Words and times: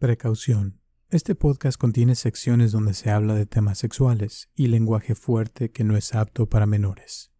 Precaución. 0.00 0.78
Este 1.10 1.34
podcast 1.34 1.76
contiene 1.76 2.14
secciones 2.14 2.70
donde 2.70 2.94
se 2.94 3.10
habla 3.10 3.34
de 3.34 3.46
temas 3.46 3.78
sexuales 3.78 4.48
y 4.54 4.68
lenguaje 4.68 5.16
fuerte 5.16 5.72
que 5.72 5.82
no 5.82 5.96
es 5.96 6.14
apto 6.14 6.48
para 6.48 6.66
menores. 6.66 7.32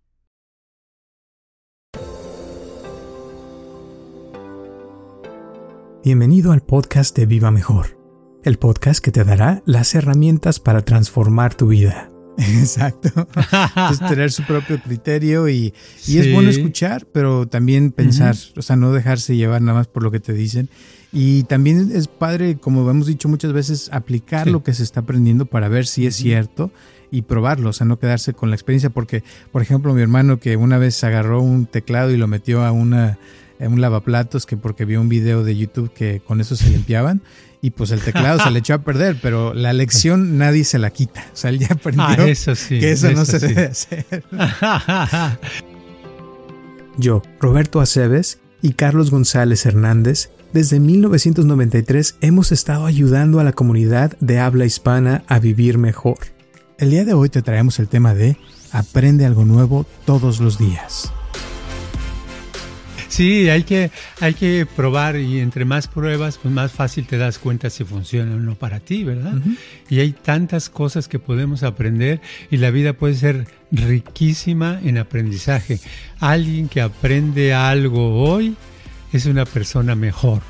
Bienvenido 6.02 6.50
al 6.50 6.62
podcast 6.62 7.16
de 7.16 7.27
Viva 7.27 7.52
Mejor, 7.52 7.96
el 8.43 8.59
podcast 8.59 9.04
que 9.04 9.12
te 9.12 9.22
dará 9.22 9.62
las 9.64 9.95
herramientas 9.95 10.59
para 10.59 10.82
transformar 10.82 11.54
tu 11.54 11.68
vida. 11.68 12.11
Exacto. 12.38 13.29
es 13.93 14.00
tener 14.00 14.32
su 14.32 14.43
propio 14.43 14.82
criterio 14.82 15.48
y, 15.48 15.72
y 16.09 16.18
es 16.18 16.32
bueno 16.32 16.50
escuchar, 16.50 17.06
pero 17.12 17.46
también 17.46 17.93
pensar, 17.93 18.34
o 18.56 18.62
sea, 18.62 18.75
no 18.75 18.93
dejarse 18.93 19.36
llevar 19.36 19.62
nada 19.62 19.79
más 19.79 19.86
por 19.86 20.02
lo 20.02 20.11
que 20.11 20.18
te 20.18 20.32
dicen. 20.32 20.68
Y 21.12 21.45
también 21.45 21.90
es 21.95 22.06
padre, 22.06 22.56
como 22.56 22.88
hemos 22.91 23.06
dicho 23.06 23.28
muchas 23.28 23.52
veces, 23.52 23.88
aplicar 23.92 24.46
lo 24.46 24.62
que 24.62 24.74
se 24.74 24.83
está 24.83 25.01
aprendiendo 25.01 25.46
para 25.46 25.69
ver 25.69 25.87
si 25.87 26.06
es 26.06 26.16
cierto 26.16 26.70
y 27.10 27.23
probarlo, 27.23 27.70
o 27.70 27.73
sea, 27.73 27.87
no 27.87 27.98
quedarse 27.98 28.34
con 28.34 28.50
la 28.50 28.56
experiencia, 28.56 28.91
porque, 28.91 29.24
por 29.50 29.62
ejemplo, 29.62 29.95
mi 29.95 30.02
hermano 30.02 30.38
que 30.38 30.56
una 30.56 30.77
vez 30.77 31.02
agarró 31.05 31.41
un 31.41 31.64
teclado 31.64 32.10
y 32.10 32.19
lo 32.19 32.27
metió 32.27 32.64
a 32.64 32.73
una 32.73 33.19
un 33.60 33.80
lavaplatos 33.80 34.47
que 34.47 34.56
porque 34.56 34.84
vio 34.84 35.00
un 35.00 35.09
video 35.09 35.42
de 35.42 35.56
YouTube 35.56 35.92
que 35.92 36.20
con 36.24 36.41
eso 36.41 36.55
se 36.55 36.70
limpiaban 36.70 37.22
y 37.61 37.70
pues 37.70 37.91
el 37.91 38.00
teclado 38.00 38.38
se 38.38 38.52
le 38.52 38.61
echó 38.61 38.75
a 38.75 38.78
perder, 38.78 39.19
pero 39.20 39.52
la 39.52 39.72
lección 39.72 40.38
nadie 40.38 40.62
se 40.62 40.78
la 40.78 40.91
quita. 40.91 41.27
O 41.33 41.36
sea, 41.36 41.50
él 41.50 41.59
ya 41.59 41.69
aprendió 41.72 42.05
ah, 42.06 42.28
eso 42.28 42.55
sí, 42.55 42.78
que 42.78 42.92
eso, 42.92 43.11
no 43.11 43.25
se 43.25 43.41
debe 43.41 43.66
hacer. 43.66 44.25
Yo, 46.98 47.22
Roberto 47.41 47.80
Aceves 47.80 48.38
y 48.62 48.75
Carlos 48.75 49.11
González 49.11 49.66
Hernández, 49.66 50.30
desde 50.52 50.80
1993 50.80 52.16
hemos 52.20 52.52
estado 52.52 52.87
ayudando 52.87 53.41
a 53.41 53.45
la 53.45 53.52
comunidad 53.52 54.16
de 54.20 54.39
habla 54.39 54.65
hispana 54.65 55.25
a 55.27 55.39
vivir 55.39 55.78
mejor. 55.78 56.19
El 56.78 56.91
día 56.91 57.05
de 57.05 57.14
hoy 57.14 57.28
te 57.28 57.42
traemos 57.42 57.78
el 57.78 57.89
tema 57.89 58.14
de 58.14 58.36
Aprende 58.72 59.27
algo 59.27 59.45
nuevo 59.45 59.87
todos 60.05 60.41
los 60.41 60.59
días. 60.59 61.12
Sí, 63.09 63.48
hay 63.48 63.64
que, 63.64 63.91
hay 64.20 64.34
que 64.34 64.67
probar 64.77 65.17
y 65.17 65.41
entre 65.41 65.64
más 65.64 65.89
pruebas, 65.89 66.39
pues 66.41 66.55
más 66.55 66.70
fácil 66.70 67.06
te 67.06 67.17
das 67.17 67.39
cuenta 67.39 67.70
si 67.70 67.83
funciona 67.83 68.34
o 68.34 68.39
no 68.39 68.55
para 68.55 68.81
ti, 68.81 69.03
¿verdad? 69.03 69.34
Y 69.89 70.00
hay 70.00 70.12
tantas 70.12 70.69
cosas 70.69 71.09
que 71.09 71.19
podemos 71.19 71.62
aprender 71.62 72.20
y 72.50 72.59
la 72.59 72.70
vida 72.70 72.92
puede 72.92 73.15
ser 73.15 73.47
riquísima 73.72 74.78
en 74.84 74.98
aprendizaje. 74.98 75.81
Alguien 76.20 76.69
que 76.69 76.81
aprende 76.81 77.55
algo 77.55 78.22
hoy 78.22 78.55
es 79.12 79.27
una 79.27 79.45
persona 79.45 79.95
mejor. 79.95 80.42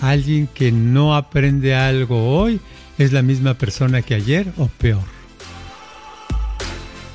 Alguien 0.00 0.48
que 0.48 0.72
no 0.72 1.14
aprende 1.14 1.74
algo 1.74 2.36
hoy 2.38 2.60
es 2.98 3.12
la 3.12 3.22
misma 3.22 3.54
persona 3.54 4.02
que 4.02 4.14
ayer 4.14 4.52
o 4.58 4.66
peor. 4.66 5.02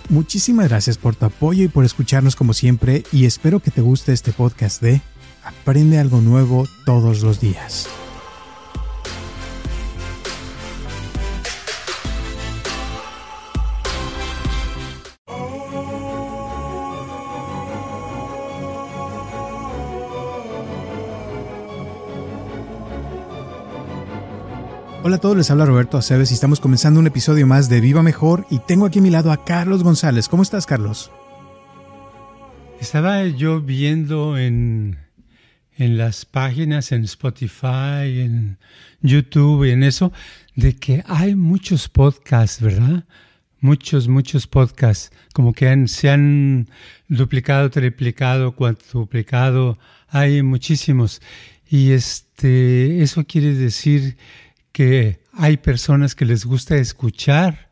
Muchísimas 0.10 0.70
gracias 0.70 0.98
por 0.98 1.16
tu 1.16 1.26
apoyo 1.26 1.66
y 1.66 1.68
por 1.68 1.84
escucharnos 1.84 2.36
como 2.36 2.54
siempre 2.54 3.04
y 3.12 3.26
espero 3.26 3.60
que 3.60 3.72
te 3.72 3.82
guste 3.82 4.14
este 4.14 4.32
podcast 4.32 4.82
de 4.82 5.02
Aprende 5.44 5.98
algo 6.00 6.22
nuevo 6.22 6.66
todos 6.86 7.22
los 7.22 7.40
días. 7.40 7.88
Hola 25.08 25.16
a 25.16 25.20
todos, 25.20 25.38
les 25.38 25.50
habla 25.50 25.64
Roberto 25.64 25.98
Aceves 25.98 26.32
y 26.32 26.34
estamos 26.34 26.60
comenzando 26.60 27.00
un 27.00 27.08
episodio 27.08 27.48
más 27.48 27.70
de 27.70 27.80
Viva 27.80 28.04
Mejor 28.04 28.46
y 28.50 28.60
tengo 28.60 28.86
aquí 28.86 29.00
a 29.00 29.02
mi 29.02 29.10
lado 29.10 29.32
a 29.32 29.46
Carlos 29.46 29.82
González. 29.82 30.28
¿Cómo 30.28 30.44
estás, 30.44 30.66
Carlos? 30.66 31.14
Estaba 32.82 33.26
yo 33.26 33.62
viendo 33.62 34.38
en, 34.38 34.98
en 35.78 35.98
las 35.98 36.26
páginas, 36.26 36.92
en 36.92 37.06
Spotify, 37.06 38.20
en 38.20 38.58
YouTube 39.02 39.64
y 39.64 39.70
en 39.70 39.84
eso, 39.84 40.12
de 40.58 40.76
que 40.76 41.06
hay 41.08 41.36
muchos 41.36 41.88
podcasts, 41.88 42.62
¿verdad? 42.62 43.06
Muchos, 43.62 44.10
muchos 44.10 44.46
podcasts, 44.46 45.16
como 45.34 45.54
que 45.54 45.88
se 45.88 46.10
han 46.10 46.68
duplicado, 47.08 47.70
triplicado, 47.70 48.52
cuantuplicado, 48.58 49.80
hay 50.10 50.42
muchísimos. 50.44 51.22
Y 51.70 51.92
este, 51.92 53.02
eso 53.02 53.24
quiere 53.24 53.54
decir 53.54 54.18
que 54.78 55.22
hay 55.34 55.58
personas 55.58 56.14
que 56.14 56.24
les 56.24 56.46
gusta 56.46 56.78
escuchar, 56.78 57.72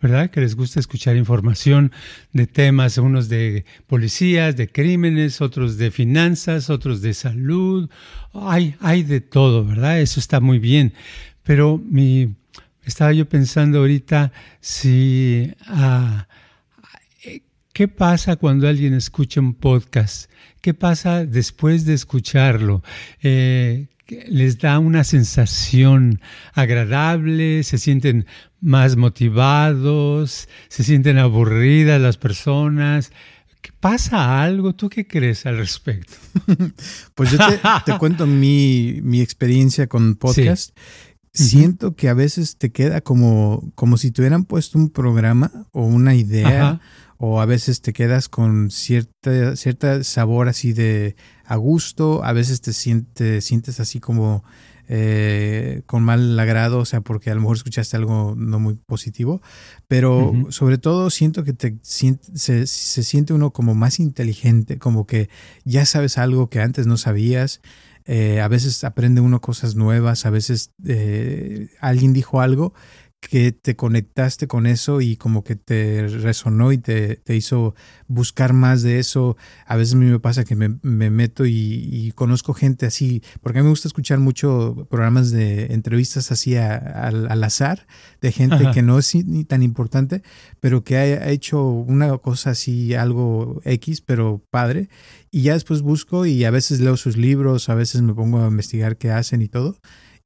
¿verdad? 0.00 0.30
Que 0.30 0.40
les 0.40 0.56
gusta 0.56 0.80
escuchar 0.80 1.14
información 1.14 1.92
de 2.32 2.46
temas, 2.46 2.96
unos 2.96 3.28
de 3.28 3.66
policías, 3.86 4.56
de 4.56 4.66
crímenes, 4.66 5.42
otros 5.42 5.76
de 5.76 5.90
finanzas, 5.90 6.70
otros 6.70 7.02
de 7.02 7.12
salud. 7.12 7.90
Hay, 8.32 8.74
hay 8.80 9.02
de 9.02 9.20
todo, 9.20 9.66
¿verdad? 9.66 10.00
Eso 10.00 10.18
está 10.18 10.40
muy 10.40 10.58
bien. 10.58 10.94
Pero 11.42 11.76
mi, 11.76 12.36
estaba 12.84 13.12
yo 13.12 13.28
pensando 13.28 13.80
ahorita 13.80 14.32
si... 14.58 15.52
Ah, 15.66 16.26
¿Qué 17.74 17.86
pasa 17.86 18.36
cuando 18.36 18.66
alguien 18.66 18.94
escucha 18.94 19.42
un 19.42 19.52
podcast? 19.52 20.30
¿Qué 20.62 20.72
pasa 20.72 21.26
después 21.26 21.84
de 21.84 21.92
escucharlo? 21.92 22.82
Eh, 23.22 23.88
les 24.08 24.58
da 24.58 24.78
una 24.78 25.04
sensación 25.04 26.20
agradable, 26.52 27.62
se 27.62 27.78
sienten 27.78 28.26
más 28.60 28.96
motivados, 28.96 30.48
se 30.68 30.84
sienten 30.84 31.18
aburridas 31.18 32.00
las 32.00 32.16
personas. 32.16 33.10
¿Pasa 33.80 34.42
algo? 34.42 34.74
¿Tú 34.74 34.88
qué 34.88 35.06
crees 35.06 35.44
al 35.46 35.58
respecto? 35.58 36.14
pues 37.14 37.32
yo 37.32 37.38
te, 37.84 37.98
cuento 37.98 38.26
mi, 38.26 39.20
experiencia 39.20 39.88
con 39.88 40.14
podcast. 40.14 40.76
Siento 41.32 41.94
que 41.96 42.08
a 42.08 42.14
veces 42.14 42.56
te 42.56 42.72
queda 42.72 43.02
como, 43.02 43.70
como 43.74 43.98
si 43.98 44.10
te 44.10 44.22
hubieran 44.22 44.44
puesto 44.44 44.78
un 44.78 44.88
programa 44.88 45.66
o 45.72 45.84
una 45.84 46.14
idea 46.14 46.80
o 47.18 47.40
a 47.40 47.46
veces 47.46 47.80
te 47.80 47.92
quedas 47.92 48.28
con 48.28 48.70
cierta, 48.70 49.56
cierta 49.56 50.04
sabor 50.04 50.48
así 50.48 50.72
de 50.72 51.16
a 51.44 51.56
gusto, 51.56 52.24
a 52.24 52.32
veces 52.32 52.60
te 52.60 52.72
sientes, 52.72 53.44
sientes 53.44 53.80
así 53.80 54.00
como 54.00 54.44
eh, 54.88 55.82
con 55.86 56.04
mal 56.04 56.38
agrado, 56.38 56.78
o 56.78 56.84
sea, 56.84 57.00
porque 57.00 57.30
a 57.30 57.34
lo 57.34 57.40
mejor 57.40 57.56
escuchaste 57.56 57.96
algo 57.96 58.34
no 58.36 58.60
muy 58.60 58.74
positivo, 58.74 59.42
pero 59.88 60.32
sobre 60.50 60.78
todo 60.78 61.10
siento 61.10 61.42
que 61.42 61.52
te, 61.52 61.78
se, 61.82 62.18
se, 62.34 62.66
siente 63.02 63.32
uno 63.32 63.52
como 63.52 63.74
más 63.74 63.98
inteligente, 63.98 64.78
como 64.78 65.04
que 65.04 65.28
ya 65.64 65.86
sabes 65.86 66.18
algo 66.18 66.48
que 66.50 66.60
antes 66.60 66.86
no 66.86 66.98
sabías. 66.98 67.60
Eh, 68.08 68.40
a 68.40 68.46
veces 68.46 68.84
aprende 68.84 69.20
uno 69.20 69.40
cosas 69.40 69.74
nuevas, 69.74 70.26
a 70.26 70.30
veces 70.30 70.70
eh, 70.86 71.70
alguien 71.80 72.12
dijo 72.12 72.40
algo 72.40 72.72
que 73.28 73.52
te 73.52 73.76
conectaste 73.76 74.46
con 74.46 74.66
eso 74.66 75.00
y 75.00 75.16
como 75.16 75.44
que 75.44 75.56
te 75.56 76.06
resonó 76.08 76.72
y 76.72 76.78
te, 76.78 77.20
hizo 77.28 77.74
buscar 78.08 78.52
más 78.52 78.82
de 78.82 78.98
eso. 78.98 79.36
A 79.66 79.76
veces 79.76 79.94
a 79.94 79.96
mí 79.98 80.06
me 80.06 80.20
pasa 80.20 80.44
que 80.44 80.56
me, 80.56 80.68
meto 81.10 81.44
y, 81.46 82.12
conozco 82.14 82.54
gente 82.54 82.86
así, 82.86 83.22
porque 83.42 83.58
a 83.58 83.62
mí 83.62 83.66
me 83.66 83.70
gusta 83.70 83.88
escuchar 83.88 84.18
mucho 84.18 84.86
programas 84.88 85.30
de 85.30 85.66
entrevistas 85.66 86.32
así 86.32 86.56
al 86.56 87.44
azar, 87.44 87.86
de 88.20 88.32
gente 88.32 88.70
que 88.72 88.82
no 88.82 88.98
es 88.98 89.14
ni 89.14 89.44
tan 89.44 89.62
importante, 89.62 90.22
pero 90.60 90.84
que 90.84 90.96
ha, 90.96 91.28
hecho 91.30 91.62
una 91.62 92.16
cosa 92.18 92.50
así, 92.50 92.94
algo 92.94 93.60
X, 93.64 94.00
pero 94.00 94.44
padre. 94.50 94.88
Y 95.30 95.42
ya 95.42 95.54
después 95.54 95.82
busco 95.82 96.26
y 96.26 96.44
a 96.44 96.50
veces 96.50 96.80
leo 96.80 96.96
sus 96.96 97.16
libros, 97.16 97.68
a 97.68 97.74
veces 97.74 98.02
me 98.02 98.14
pongo 98.14 98.42
a 98.42 98.48
investigar 98.48 98.96
qué 98.96 99.10
hacen 99.10 99.42
y 99.42 99.48
todo. 99.48 99.76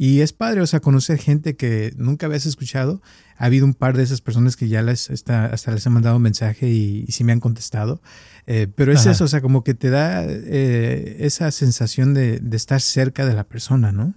Y 0.03 0.23
es 0.23 0.33
padre, 0.33 0.63
o 0.63 0.67
sea, 0.67 0.81
conocer 0.81 1.19
gente 1.19 1.57
que 1.57 1.93
nunca 1.95 2.25
habías 2.25 2.47
escuchado. 2.47 3.03
Ha 3.37 3.45
habido 3.45 3.67
un 3.67 3.75
par 3.75 3.99
de 3.99 4.03
esas 4.03 4.23
personas 4.23 4.57
que 4.57 4.67
ya 4.67 4.81
les 4.81 5.11
está, 5.11 5.45
hasta 5.45 5.73
les 5.73 5.85
he 5.85 5.91
mandado 5.91 6.17
un 6.17 6.23
mensaje 6.23 6.71
y, 6.71 7.05
sí 7.11 7.23
me 7.23 7.33
han 7.33 7.41
contestado. 7.41 8.01
Eh, 8.47 8.67
pero 8.75 8.93
es 8.93 9.05
eso, 9.05 9.25
o 9.25 9.29
sea, 9.29 9.43
como 9.43 9.63
que 9.63 9.75
te 9.75 9.91
da 9.91 10.25
eh, 10.27 11.19
esa 11.21 11.51
sensación 11.51 12.15
de, 12.15 12.39
de, 12.39 12.57
estar 12.57 12.81
cerca 12.81 13.27
de 13.27 13.35
la 13.35 13.45
persona, 13.45 13.93
¿no? 13.93 14.15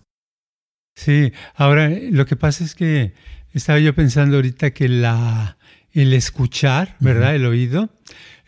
Sí, 0.95 1.33
ahora 1.53 1.89
lo 1.89 2.25
que 2.27 2.37
pasa 2.37 2.63
es 2.63 2.75
que 2.75 3.13
estaba 3.51 3.77
yo 3.79 3.93
pensando 3.93 4.37
ahorita 4.37 4.71
que 4.71 4.87
la, 4.87 5.57
el 5.91 6.13
escuchar, 6.13 6.95
¿verdad? 7.01 7.35
El 7.35 7.45
oído 7.45 7.89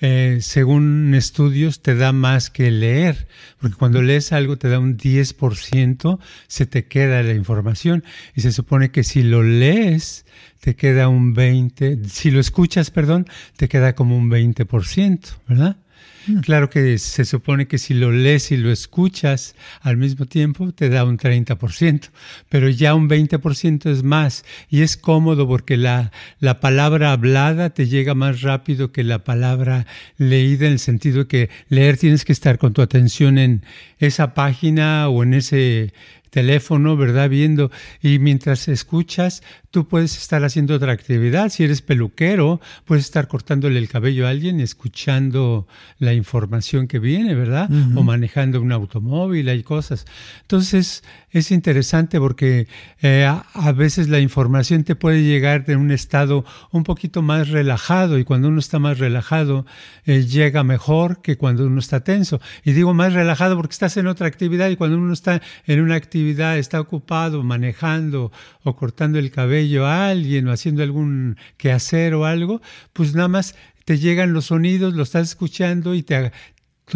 eh, 0.08 0.38
según 0.42 1.16
estudios, 1.16 1.82
te 1.82 1.96
da 1.96 2.12
más 2.12 2.52
que 2.52 2.70
leer, 2.70 3.28
porque 3.60 3.76
cuando 3.76 4.04
lees 4.04 4.34
algo 4.34 4.56
te 4.56 4.70
da 4.70 4.78
un 4.78 4.98
10%, 4.98 6.20
se 6.48 6.66
te 6.68 6.86
queda 6.86 7.24
la 7.24 7.34
información 7.34 8.04
y 8.36 8.42
se 8.42 8.52
supone 8.52 8.92
que 8.92 9.04
si 9.04 9.24
lo 9.24 9.42
lees, 9.42 10.28
te 10.60 10.76
queda 10.76 11.10
un 11.10 11.36
20%, 11.36 12.06
si 12.06 12.30
lo 12.30 12.40
escuchas, 12.40 12.92
perdón, 12.92 13.26
te 13.58 13.68
queda 13.68 13.96
como 13.96 14.16
un 14.16 14.30
20%, 14.30 15.38
¿verdad? 15.48 15.78
Mm. 16.28 16.40
Claro 16.40 16.70
que 16.70 16.98
se 16.98 17.26
supone 17.26 17.68
que 17.68 17.78
si 17.78 17.94
lo 17.94 18.12
lees 18.12 18.52
y 18.52 18.58
lo 18.58 18.72
escuchas 18.72 19.56
al 19.82 19.98
mismo 19.98 20.26
tiempo 20.26 20.72
te 20.72 20.90
da 20.90 21.04
un 21.04 21.18
30%, 21.18 22.10
pero 22.50 22.70
ya 22.70 22.96
un 22.96 23.10
20% 23.10 23.90
es 23.90 24.04
más 24.04 24.46
y 24.70 24.82
es 24.82 24.98
cómodo 24.98 25.48
porque 25.48 25.78
la, 25.78 26.12
la 26.40 26.60
palabra 26.60 27.12
hablada 27.12 27.70
te 27.72 27.88
llega 27.88 28.16
más 28.16 28.42
rápido 28.42 28.92
que 28.92 29.04
la 29.04 29.24
palabra 29.24 29.86
leída 30.18 30.68
en 30.68 30.74
el 30.74 30.80
sentido 30.80 31.20
de 31.20 31.28
que 31.28 31.50
leer 31.70 31.98
tienes 31.98 32.26
que 32.26 32.34
estar 32.34 32.58
con 32.58 32.74
tu 32.74 32.82
atención 32.82 33.38
en 33.38 33.64
esa 34.00 34.34
página 34.34 35.10
o 35.10 35.24
en 35.24 35.34
ese 35.34 35.94
teléfono, 36.36 36.98
¿verdad? 36.98 37.30
Viendo. 37.30 37.72
Y 38.02 38.20
mientras 38.20 38.68
escuchas, 38.68 39.42
tú 39.72 39.88
puedes 39.88 40.18
estar 40.18 40.44
haciendo 40.44 40.76
otra 40.76 40.92
actividad. 40.92 41.48
Si 41.48 41.64
eres 41.64 41.82
peluquero, 41.82 42.60
puedes 42.84 43.06
estar 43.06 43.30
cortándole 43.30 43.80
el 43.80 43.88
cabello 43.88 44.28
a 44.28 44.32
alguien, 44.32 44.60
escuchando 44.60 45.66
la 45.98 46.12
información 46.16 46.88
que 46.88 47.00
viene, 47.00 47.36
¿verdad? 47.36 47.70
O 47.96 48.04
manejando 48.04 48.62
un 48.62 48.72
automóvil, 48.72 49.50
hay 49.50 49.64
cosas. 49.64 50.06
Entonces, 50.42 51.04
es 51.32 51.52
interesante 51.52 52.18
porque 52.20 52.68
eh, 53.02 53.26
a, 53.26 53.72
veces 53.74 54.08
la 54.08 54.20
información 54.20 54.84
te 54.84 54.96
puede 54.96 55.24
llegar 55.24 55.66
de 55.66 55.76
un 55.76 55.92
estado 55.92 56.46
un 56.72 56.84
poquito 56.84 57.22
más 57.22 57.50
relajado 57.50 58.18
y 58.18 58.24
cuando 58.24 58.48
uno 58.48 58.60
está 58.60 58.80
más 58.80 59.00
relajado 59.00 59.66
eh, 60.06 60.26
llega 60.26 60.64
mejor 60.64 61.22
que 61.22 61.38
cuando 61.38 61.66
uno 61.68 61.80
está 61.80 62.00
tenso. 62.06 62.40
Y 62.64 62.72
digo 62.72 62.94
más 62.94 63.14
relajado 63.14 63.58
porque 63.58 63.74
estás 63.74 63.98
en 63.98 64.08
otra 64.08 64.28
actividad 64.28 64.70
y 64.70 64.78
cuando 64.78 64.98
uno 64.98 65.12
está 65.12 65.42
en 65.68 65.82
una 65.82 65.96
actividad, 65.96 66.58
está 66.58 66.80
ocupado 66.80 67.44
manejando 67.44 68.32
o 68.64 68.76
cortando 68.76 69.20
el 69.20 69.30
cabello 69.30 69.86
a 69.86 70.08
alguien 70.08 70.48
o 70.48 70.54
haciendo 70.54 70.84
algún 70.84 71.38
quehacer 71.58 72.14
o 72.14 72.26
algo, 72.26 72.62
pues 72.94 73.14
nada 73.14 73.28
más 73.28 73.56
te 73.86 73.98
llegan 74.00 74.34
los 74.34 74.46
sonidos, 74.46 74.96
lo 74.96 75.04
estás 75.04 75.30
escuchando 75.30 75.96
y 75.96 76.04
te, 76.04 76.32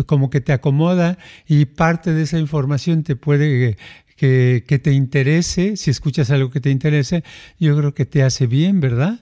como 0.06 0.30
que 0.30 0.42
te 0.42 0.52
acomoda 0.52 1.18
y 1.48 1.66
parte 1.66 2.14
de 2.14 2.24
esa 2.24 2.40
información 2.40 3.04
te 3.04 3.16
puede 3.16 3.78
que, 4.18 4.82
te 4.84 4.92
interese, 4.92 5.78
si 5.78 5.92
escuchas 5.92 6.30
algo 6.30 6.50
que 6.50 6.60
te 6.60 6.70
interese, 6.70 7.24
yo 7.58 7.78
creo 7.78 7.94
que 7.94 8.06
te 8.06 8.22
hace 8.22 8.48
bien, 8.48 8.82
¿verdad? 8.82 9.22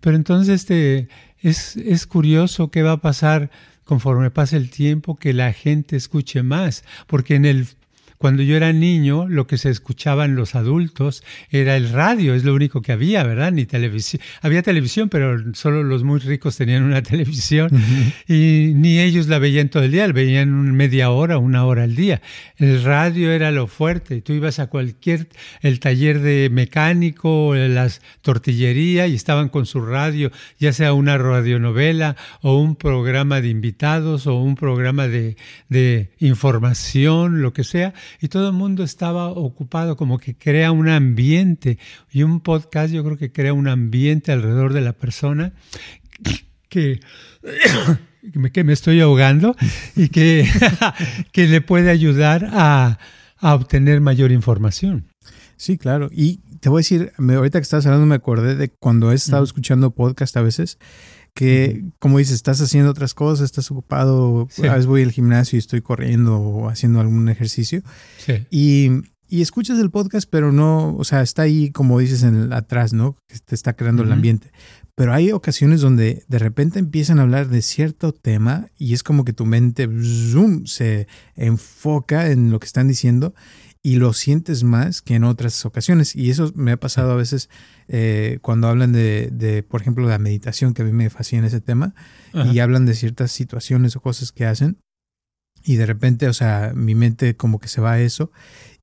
Pero 0.00 0.16
entonces 0.16 0.62
este, 0.62 1.08
es, 1.40 1.76
es 1.76 2.06
curioso 2.06 2.70
qué 2.70 2.82
va 2.82 2.92
a 2.92 3.00
pasar 3.02 3.50
conforme 3.84 4.30
pase 4.30 4.56
el 4.56 4.70
tiempo 4.70 5.16
que 5.16 5.34
la 5.34 5.52
gente 5.52 5.96
escuche 5.96 6.42
más, 6.42 6.84
porque 7.06 7.34
en 7.34 7.44
el 7.44 7.66
cuando 8.20 8.42
yo 8.42 8.54
era 8.54 8.74
niño, 8.74 9.26
lo 9.26 9.46
que 9.46 9.56
se 9.56 9.70
escuchaba 9.70 10.26
en 10.26 10.36
los 10.36 10.54
adultos 10.54 11.24
era 11.48 11.78
el 11.78 11.88
radio, 11.88 12.34
es 12.34 12.44
lo 12.44 12.52
único 12.52 12.82
que 12.82 12.92
había, 12.92 13.22
¿verdad? 13.22 13.50
Ni 13.50 13.64
televisión. 13.64 14.20
Había 14.42 14.60
televisión, 14.60 15.08
pero 15.08 15.54
solo 15.54 15.82
los 15.82 16.04
muy 16.04 16.20
ricos 16.20 16.58
tenían 16.58 16.82
una 16.82 17.02
televisión 17.10 17.70
y 18.28 18.72
ni 18.74 19.00
ellos 19.00 19.26
la 19.26 19.38
veían 19.38 19.70
todo 19.70 19.84
el 19.84 19.92
día, 19.92 20.06
la 20.06 20.12
veían 20.12 20.50
media 20.76 21.08
hora, 21.08 21.38
una 21.38 21.64
hora 21.64 21.84
al 21.84 21.96
día. 21.96 22.20
El 22.58 22.84
radio 22.84 23.32
era 23.32 23.50
lo 23.52 23.66
fuerte. 23.66 24.20
Tú 24.20 24.34
ibas 24.34 24.58
a 24.58 24.66
cualquier, 24.66 25.28
el 25.62 25.80
taller 25.80 26.20
de 26.20 26.50
mecánico, 26.52 27.54
las 27.54 28.02
tortillería 28.20 29.06
y 29.06 29.14
estaban 29.14 29.48
con 29.48 29.64
su 29.64 29.80
radio, 29.80 30.30
ya 30.58 30.74
sea 30.74 30.92
una 30.92 31.16
radionovela 31.16 32.16
o 32.42 32.58
un 32.58 32.76
programa 32.76 33.40
de 33.40 33.48
invitados 33.48 34.26
o 34.26 34.34
un 34.34 34.56
programa 34.56 35.08
de, 35.08 35.38
de 35.70 36.10
información, 36.18 37.40
lo 37.40 37.54
que 37.54 37.64
sea 37.64 37.94
y 38.20 38.28
todo 38.28 38.48
el 38.48 38.54
mundo 38.54 38.82
estaba 38.82 39.28
ocupado, 39.28 39.96
como 39.96 40.18
que 40.18 40.34
crea 40.34 40.72
un 40.72 40.88
ambiente. 40.88 41.78
Y 42.12 42.22
un 42.22 42.40
podcast 42.40 42.92
yo 42.92 43.04
creo 43.04 43.16
que 43.16 43.32
crea 43.32 43.52
un 43.52 43.68
ambiente 43.68 44.32
alrededor 44.32 44.72
de 44.72 44.80
la 44.80 44.92
persona 44.92 45.52
que, 46.68 47.00
que 48.52 48.64
me 48.64 48.72
estoy 48.72 49.00
ahogando 49.00 49.56
y 49.96 50.08
que, 50.08 50.48
que 51.32 51.46
le 51.46 51.60
puede 51.60 51.90
ayudar 51.90 52.48
a, 52.52 52.98
a 53.38 53.54
obtener 53.54 54.00
mayor 54.00 54.32
información. 54.32 55.06
Sí, 55.56 55.76
claro. 55.76 56.08
Y 56.10 56.40
te 56.60 56.68
voy 56.68 56.78
a 56.78 56.82
decir, 56.82 57.12
ahorita 57.18 57.58
que 57.58 57.62
estás 57.62 57.84
hablando 57.86 58.06
me 58.06 58.14
acordé 58.14 58.54
de 58.54 58.68
cuando 58.70 59.12
he 59.12 59.14
estado 59.14 59.44
escuchando 59.44 59.90
podcast 59.90 60.36
a 60.36 60.42
veces 60.42 60.78
que, 61.40 61.86
como 61.98 62.18
dices, 62.18 62.34
estás 62.34 62.60
haciendo 62.60 62.90
otras 62.90 63.14
cosas, 63.14 63.46
estás 63.46 63.70
ocupado, 63.70 64.46
a 64.58 64.60
veces 64.60 64.84
voy 64.84 65.02
al 65.02 65.10
gimnasio 65.10 65.56
y 65.56 65.60
estoy 65.60 65.80
corriendo 65.80 66.38
o 66.38 66.68
haciendo 66.68 67.00
algún 67.00 67.30
ejercicio. 67.30 67.80
Y, 68.50 68.90
y, 69.26 69.40
escuchas 69.40 69.78
el 69.78 69.90
podcast, 69.90 70.28
pero 70.30 70.52
no, 70.52 70.94
o 70.94 71.02
sea, 71.02 71.22
está 71.22 71.40
ahí, 71.40 71.70
como 71.70 71.98
dices, 71.98 72.24
en 72.24 72.52
atrás, 72.52 72.92
¿no? 72.92 73.16
Que 73.26 73.38
te 73.38 73.54
está 73.54 73.72
creando 73.72 74.02
el 74.02 74.12
ambiente. 74.12 74.52
Pero 74.94 75.14
hay 75.14 75.32
ocasiones 75.32 75.80
donde 75.80 76.24
de 76.28 76.38
repente 76.38 76.78
empiezan 76.78 77.18
a 77.18 77.22
hablar 77.22 77.48
de 77.48 77.62
cierto 77.62 78.12
tema 78.12 78.68
y 78.76 78.92
es 78.92 79.02
como 79.02 79.24
que 79.24 79.32
tu 79.32 79.46
mente 79.46 79.88
zoom, 80.02 80.66
se 80.66 81.08
enfoca 81.36 82.30
en 82.30 82.50
lo 82.50 82.60
que 82.60 82.66
están 82.66 82.86
diciendo 82.86 83.32
y 83.82 83.96
lo 83.96 84.12
sientes 84.12 84.62
más 84.62 85.00
que 85.00 85.14
en 85.14 85.24
otras 85.24 85.64
ocasiones. 85.64 86.14
Y 86.14 86.30
eso 86.30 86.52
me 86.54 86.72
ha 86.72 86.76
pasado 86.76 87.12
a 87.12 87.16
veces 87.16 87.48
eh, 87.88 88.38
cuando 88.42 88.68
hablan 88.68 88.92
de, 88.92 89.30
de, 89.32 89.62
por 89.62 89.80
ejemplo, 89.80 90.06
la 90.06 90.18
meditación, 90.18 90.74
que 90.74 90.82
a 90.82 90.84
mí 90.84 90.92
me 90.92 91.10
fascina 91.10 91.46
ese 91.46 91.60
tema, 91.60 91.94
y 92.32 92.58
hablan 92.60 92.86
de 92.86 92.94
ciertas 92.94 93.32
situaciones 93.32 93.96
o 93.96 94.00
cosas 94.00 94.32
que 94.32 94.46
hacen. 94.46 94.78
Y 95.64 95.76
de 95.76 95.86
repente, 95.86 96.28
o 96.28 96.32
sea, 96.32 96.72
mi 96.74 96.94
mente 96.94 97.36
como 97.36 97.58
que 97.58 97.68
se 97.68 97.80
va 97.80 97.92
a 97.92 98.00
eso. 98.00 98.30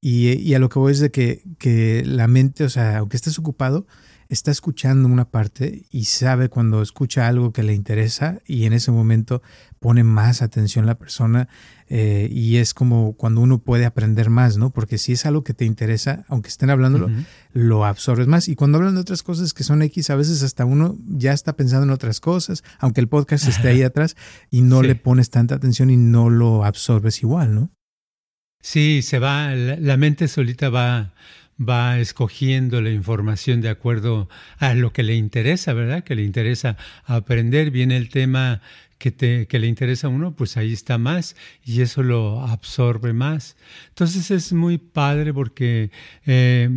Y, 0.02 0.34
y 0.34 0.54
a 0.54 0.60
lo 0.60 0.70
que 0.70 0.80
voy 0.80 0.92
es 0.92 1.00
de 1.00 1.12
que, 1.12 1.44
que 1.58 2.04
la 2.06 2.28
mente, 2.28 2.64
o 2.64 2.70
sea, 2.70 2.98
aunque 2.98 3.18
estés 3.18 3.40
ocupado, 3.40 3.88
está 4.30 4.52
escuchando 4.52 5.08
una 5.08 5.30
parte 5.30 5.86
y 5.92 6.06
sabe 6.06 6.50
cuando 6.50 6.82
escucha 6.82 7.28
algo 7.28 7.54
que 7.54 7.64
le 7.64 7.74
interesa 7.74 8.40
y 8.46 8.66
en 8.66 8.74
ese 8.74 8.92
momento 8.92 9.42
pone 9.80 10.04
más 10.04 10.42
atención 10.42 10.86
la 10.86 10.98
persona 10.98 11.48
eh, 11.88 12.28
y 12.32 12.58
es 12.58 12.74
como 12.74 13.14
cuando 13.14 13.42
uno 13.42 13.60
puede 13.60 13.86
aprender 13.86 14.30
más, 14.30 14.58
¿no? 14.58 14.72
Porque 14.72 14.98
si 14.98 15.14
es 15.14 15.26
algo 15.26 15.44
que 15.44 15.54
te 15.54 15.66
interesa, 15.66 16.26
aunque 16.28 16.50
estén 16.50 16.70
hablándolo, 16.70 17.10
lo 17.54 17.86
absorbes 17.86 18.28
más. 18.28 18.50
Y 18.50 18.56
cuando 18.56 18.78
hablan 18.78 18.96
de 18.96 19.02
otras 19.02 19.24
cosas 19.24 19.54
que 19.54 19.64
son 19.64 19.82
X, 19.82 20.10
a 20.10 20.16
veces 20.16 20.44
hasta 20.44 20.66
uno 20.66 20.98
ya 21.08 21.32
está 21.32 21.56
pensando 21.56 21.86
en 21.86 21.92
otras 21.92 22.20
cosas, 22.20 22.64
aunque 22.80 23.02
el 23.02 23.08
podcast 23.08 23.48
esté 23.48 23.70
ahí 23.70 23.84
atrás 23.84 24.18
y 24.50 24.62
no 24.62 24.82
le 24.82 24.96
pones 24.96 25.30
tanta 25.30 25.56
atención 25.56 25.90
y 25.90 25.98
no 25.98 26.30
lo 26.30 26.66
absorbes 26.66 27.24
igual, 27.24 27.56
¿no? 27.56 27.72
Sí, 28.62 29.02
se 29.02 29.20
va, 29.20 29.54
la 29.56 29.98
mente 29.98 30.28
solita 30.28 30.70
va 30.70 31.14
va 31.60 32.00
escogiendo 32.00 32.82
la 32.82 32.92
información 32.92 33.62
de 33.62 33.70
acuerdo 33.70 34.30
a 34.60 34.74
lo 34.74 34.94
que 34.94 35.04
le 35.04 35.16
interesa, 35.16 35.74
¿verdad? 35.74 36.04
Que 36.04 36.16
le 36.16 36.24
interesa 36.24 36.78
aprender. 37.06 37.72
Viene 37.72 37.98
el 37.98 38.10
tema 38.10 38.62
que, 38.98 39.12
te, 39.12 39.48
que 39.48 39.60
le 39.60 39.68
interesa 39.68 40.08
a 40.08 40.10
uno, 40.10 40.36
pues 40.36 40.58
ahí 40.58 40.74
está 40.74 40.98
más 40.98 41.36
y 41.64 41.82
eso 41.82 42.04
lo 42.04 42.42
absorbe 42.42 43.14
más. 43.14 43.58
Entonces 43.90 44.32
es 44.32 44.54
muy 44.54 44.78
padre 44.78 45.34
porque 45.34 45.92
eh, 46.26 46.70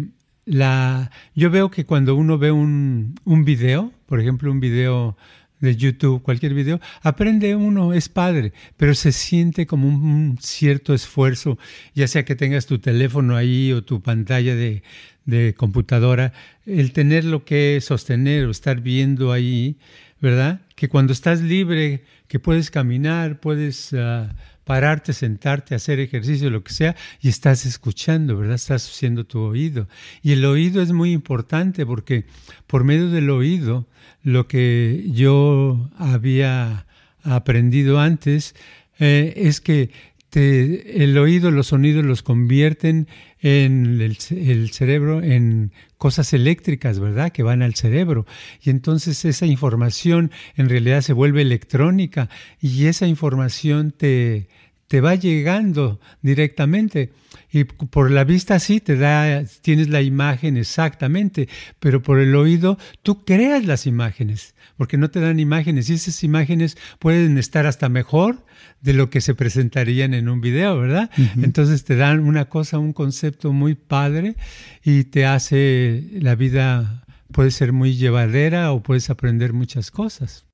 la, 0.46 1.10
yo 1.34 1.50
veo 1.50 1.70
que 1.70 1.84
cuando 1.84 2.14
uno 2.14 2.38
ve 2.38 2.50
un, 2.50 3.14
un 3.24 3.44
video, 3.44 3.92
por 4.06 4.20
ejemplo, 4.20 4.50
un 4.50 4.60
video 4.60 5.16
de 5.60 5.76
YouTube, 5.76 6.22
cualquier 6.22 6.54
video, 6.54 6.80
aprende 7.02 7.54
uno, 7.54 7.92
es 7.92 8.08
padre, 8.08 8.52
pero 8.76 8.94
se 8.94 9.12
siente 9.12 9.66
como 9.66 9.88
un, 9.88 10.38
cierto 10.40 10.94
esfuerzo, 10.94 11.58
ya 11.94 12.08
sea 12.08 12.24
que 12.24 12.34
tengas 12.34 12.66
tu 12.66 12.78
teléfono 12.78 13.36
ahí 13.36 13.72
o 13.72 13.84
tu 13.84 14.02
pantalla 14.02 14.54
de, 14.54 14.82
de 15.26 15.54
computadora, 15.54 16.32
el 16.66 16.92
tenerlo 16.92 17.44
que 17.44 17.80
sostener 17.80 18.46
o 18.46 18.50
estar 18.50 18.80
viendo 18.80 19.32
ahí, 19.32 19.76
¿verdad? 20.20 20.60
Que 20.76 20.88
cuando 20.88 21.12
estás 21.12 21.40
libre, 21.40 22.04
que 22.26 22.38
puedes 22.38 22.70
caminar, 22.70 23.40
puedes 23.40 23.92
ah, 23.92 24.34
pararte, 24.64 25.12
sentarte, 25.12 25.74
hacer 25.74 26.00
ejercicio, 26.00 26.50
lo 26.50 26.62
que 26.62 26.72
sea, 26.72 26.96
y 27.20 27.28
estás 27.28 27.66
escuchando, 27.66 28.36
¿verdad? 28.36 28.54
Estás 28.54 28.88
haciendo 28.88 29.24
tu 29.24 29.40
oído. 29.40 29.88
Y 30.22 30.32
el 30.32 30.44
oído 30.44 30.82
es 30.82 30.92
muy 30.92 31.12
importante 31.12 31.84
porque 31.86 32.24
por 32.66 32.84
medio 32.84 33.10
del 33.10 33.30
oído, 33.30 33.86
lo 34.22 34.46
que 34.46 35.04
yo 35.08 35.90
había 35.96 36.86
aprendido 37.22 38.00
antes 38.00 38.54
eh, 38.98 39.32
es 39.36 39.60
que 39.60 39.90
el 40.38 41.18
oído, 41.18 41.50
los 41.50 41.68
sonidos 41.68 42.04
los 42.04 42.22
convierten 42.22 43.08
en 43.40 44.00
el, 44.00 44.18
el, 44.30 44.70
cerebro 44.70 45.22
en 45.22 45.72
cosas 45.98 46.32
eléctricas, 46.32 47.00
¿verdad? 47.00 47.32
Que 47.32 47.42
van 47.42 47.62
al 47.62 47.74
cerebro. 47.74 48.26
Y 48.62 48.70
entonces 48.70 49.24
esa 49.24 49.46
información 49.46 50.30
en 50.56 50.68
realidad 50.68 51.00
se 51.00 51.12
vuelve 51.12 51.42
electrónica 51.42 52.28
y 52.60 52.86
esa 52.86 53.06
información 53.06 53.92
te, 53.92 54.48
te 54.90 55.00
va 55.00 55.14
llegando 55.14 56.00
directamente. 56.20 57.12
Y 57.52 57.62
por 57.62 58.10
la 58.10 58.24
vista 58.24 58.58
sí 58.58 58.80
te 58.80 58.96
da, 58.96 59.44
tienes 59.62 59.88
la 59.88 60.02
imagen 60.02 60.56
exactamente, 60.56 61.48
pero 61.78 62.02
por 62.02 62.18
el 62.18 62.34
oído 62.34 62.76
tú 63.04 63.24
creas 63.24 63.64
las 63.64 63.86
imágenes, 63.86 64.56
porque 64.76 64.96
no 64.96 65.08
te 65.08 65.20
dan 65.20 65.38
imágenes 65.38 65.88
y 65.88 65.94
esas 65.94 66.24
imágenes 66.24 66.76
pueden 66.98 67.38
estar 67.38 67.66
hasta 67.66 67.88
mejor 67.88 68.44
de 68.80 68.94
lo 68.94 69.10
que 69.10 69.20
se 69.20 69.36
presentarían 69.36 70.12
en 70.12 70.28
un 70.28 70.40
video, 70.40 70.76
¿verdad? 70.80 71.08
Entonces 71.40 71.84
te 71.84 71.94
dan 71.94 72.18
una 72.18 72.48
cosa, 72.48 72.80
un 72.80 72.92
concepto 72.92 73.52
muy 73.52 73.76
padre 73.76 74.34
y 74.82 75.04
te 75.04 75.24
hace 75.24 76.04
la 76.14 76.34
vida 76.34 77.06
puede 77.30 77.52
ser 77.52 77.72
muy 77.72 77.94
llevadera 77.94 78.72
o 78.72 78.82
puedes 78.82 79.08
aprender 79.08 79.52
muchas 79.52 79.92
cosas. 79.92 80.46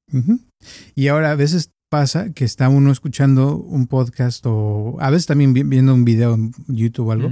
Y 0.94 1.08
ahora 1.08 1.30
a 1.30 1.36
veces 1.36 1.70
pasa 1.88 2.32
que 2.32 2.44
está 2.44 2.68
uno 2.68 2.90
escuchando 2.90 3.56
un 3.56 3.86
podcast 3.86 4.44
o 4.46 4.96
a 5.00 5.10
veces 5.10 5.26
también 5.26 5.52
viendo 5.52 5.94
un 5.94 6.04
video 6.04 6.34
en 6.34 6.52
YouTube 6.66 7.08
o 7.08 7.12
algo 7.12 7.30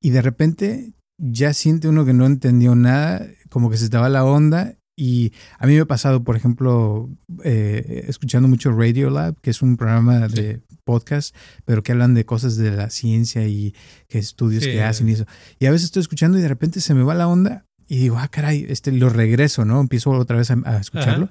y 0.00 0.10
de 0.10 0.22
repente 0.22 0.92
ya 1.18 1.54
siente 1.54 1.88
uno 1.88 2.04
que 2.04 2.12
no 2.12 2.26
entendió 2.26 2.74
nada, 2.74 3.26
como 3.48 3.70
que 3.70 3.76
se 3.76 3.84
estaba 3.84 4.08
la 4.08 4.24
onda 4.24 4.76
y 4.98 5.32
a 5.58 5.66
mí 5.66 5.74
me 5.74 5.80
ha 5.80 5.86
pasado, 5.86 6.24
por 6.24 6.36
ejemplo, 6.36 7.10
eh, 7.44 8.04
escuchando 8.08 8.48
mucho 8.48 8.72
Radio 8.72 9.10
Lab, 9.10 9.38
que 9.42 9.50
es 9.50 9.60
un 9.60 9.76
programa 9.76 10.26
de 10.26 10.62
podcast, 10.84 11.36
pero 11.66 11.82
que 11.82 11.92
hablan 11.92 12.14
de 12.14 12.24
cosas 12.24 12.56
de 12.56 12.70
la 12.70 12.88
ciencia 12.88 13.46
y 13.46 13.74
que 14.08 14.18
estudios 14.18 14.64
que 14.64 14.82
hacen 14.82 15.08
y 15.10 15.12
eso. 15.12 15.26
Y 15.58 15.66
a 15.66 15.70
veces 15.70 15.86
estoy 15.86 16.00
escuchando 16.00 16.38
y 16.38 16.40
de 16.40 16.48
repente 16.48 16.80
se 16.80 16.94
me 16.94 17.02
va 17.02 17.14
la 17.14 17.28
onda 17.28 17.65
y 17.88 17.96
digo, 17.98 18.18
ah, 18.18 18.28
caray, 18.28 18.66
este, 18.68 18.92
lo 18.92 19.08
regreso, 19.08 19.64
¿no? 19.64 19.80
Empiezo 19.80 20.10
otra 20.10 20.36
vez 20.36 20.50
a, 20.50 20.78
escucharlo 20.78 21.28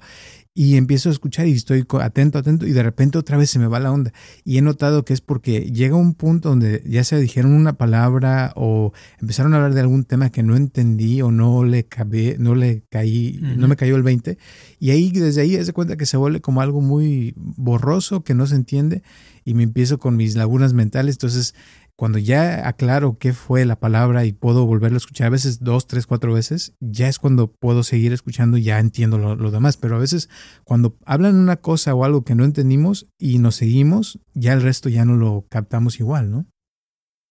y 0.56 0.76
empiezo 0.76 1.10
a 1.10 1.12
escuchar 1.12 1.46
y 1.46 1.52
estoy 1.52 1.84
atento, 2.00 2.38
atento 2.38 2.66
y 2.66 2.72
de 2.72 2.82
repente 2.82 3.18
otra 3.18 3.36
vez 3.36 3.50
se 3.50 3.58
me 3.58 3.66
va 3.66 3.78
la 3.78 3.92
onda. 3.92 4.14
Y 4.42 4.56
he 4.56 4.62
notado 4.62 5.04
que 5.04 5.12
es 5.12 5.20
porque 5.20 5.70
llega 5.70 5.96
un 5.96 6.14
punto 6.14 6.48
donde 6.48 6.82
ya 6.86 7.04
se 7.04 7.20
dijeron 7.20 7.52
una 7.52 7.74
palabra 7.74 8.54
o 8.56 8.94
empezaron 9.20 9.52
a 9.52 9.58
hablar 9.58 9.74
de 9.74 9.80
algún 9.80 10.04
tema 10.04 10.30
que 10.30 10.42
no 10.42 10.56
entendí 10.56 11.20
o 11.20 11.30
no 11.30 11.62
le 11.64 11.84
cabé, 11.84 12.36
no 12.38 12.54
le 12.54 12.84
caí, 12.88 13.38
no 13.42 13.68
me 13.68 13.76
cayó 13.76 13.96
el 13.96 14.02
20. 14.02 14.38
Y 14.78 14.90
ahí, 14.92 15.10
desde 15.10 15.42
ahí, 15.42 15.56
es 15.56 15.66
de 15.66 15.74
cuenta 15.74 15.98
que 15.98 16.06
se 16.06 16.16
vuelve 16.16 16.40
como 16.40 16.62
algo 16.62 16.80
muy 16.80 17.34
borroso, 17.36 18.24
que 18.24 18.32
no 18.32 18.46
se 18.46 18.54
entiende 18.54 19.02
y 19.44 19.52
me 19.52 19.62
empiezo 19.62 19.98
con 19.98 20.16
mis 20.16 20.36
lagunas 20.36 20.72
mentales. 20.72 21.16
Entonces, 21.16 21.54
cuando 21.96 22.18
ya 22.18 22.68
aclaro 22.68 23.18
qué 23.18 23.32
fue 23.32 23.64
la 23.64 23.80
palabra 23.80 24.26
y 24.26 24.32
puedo 24.32 24.66
volverlo 24.66 24.96
a 24.96 24.98
escuchar, 24.98 25.28
a 25.28 25.30
veces 25.30 25.60
dos, 25.60 25.86
tres, 25.86 26.06
cuatro 26.06 26.32
veces, 26.32 26.74
ya 26.80 27.08
es 27.08 27.18
cuando 27.18 27.50
puedo 27.50 27.82
seguir 27.82 28.12
escuchando 28.12 28.58
y 28.58 28.64
ya 28.64 28.78
entiendo 28.78 29.18
lo, 29.18 29.50
demás. 29.50 29.78
Pero 29.78 29.96
a 29.96 29.98
veces 29.98 30.28
cuando 30.64 30.96
hablan 31.06 31.36
una 31.36 31.56
cosa 31.56 31.94
o 31.94 32.04
algo 32.04 32.22
que 32.22 32.34
no 32.34 32.44
entendimos 32.44 33.06
y 33.18 33.38
nos 33.38 33.56
seguimos, 33.56 34.20
ya 34.34 34.52
el 34.52 34.62
resto 34.62 34.90
ya 34.90 35.04
no 35.06 35.16
lo 35.16 35.46
captamos 35.48 35.98
igual, 35.98 36.30
¿no? 36.30 36.46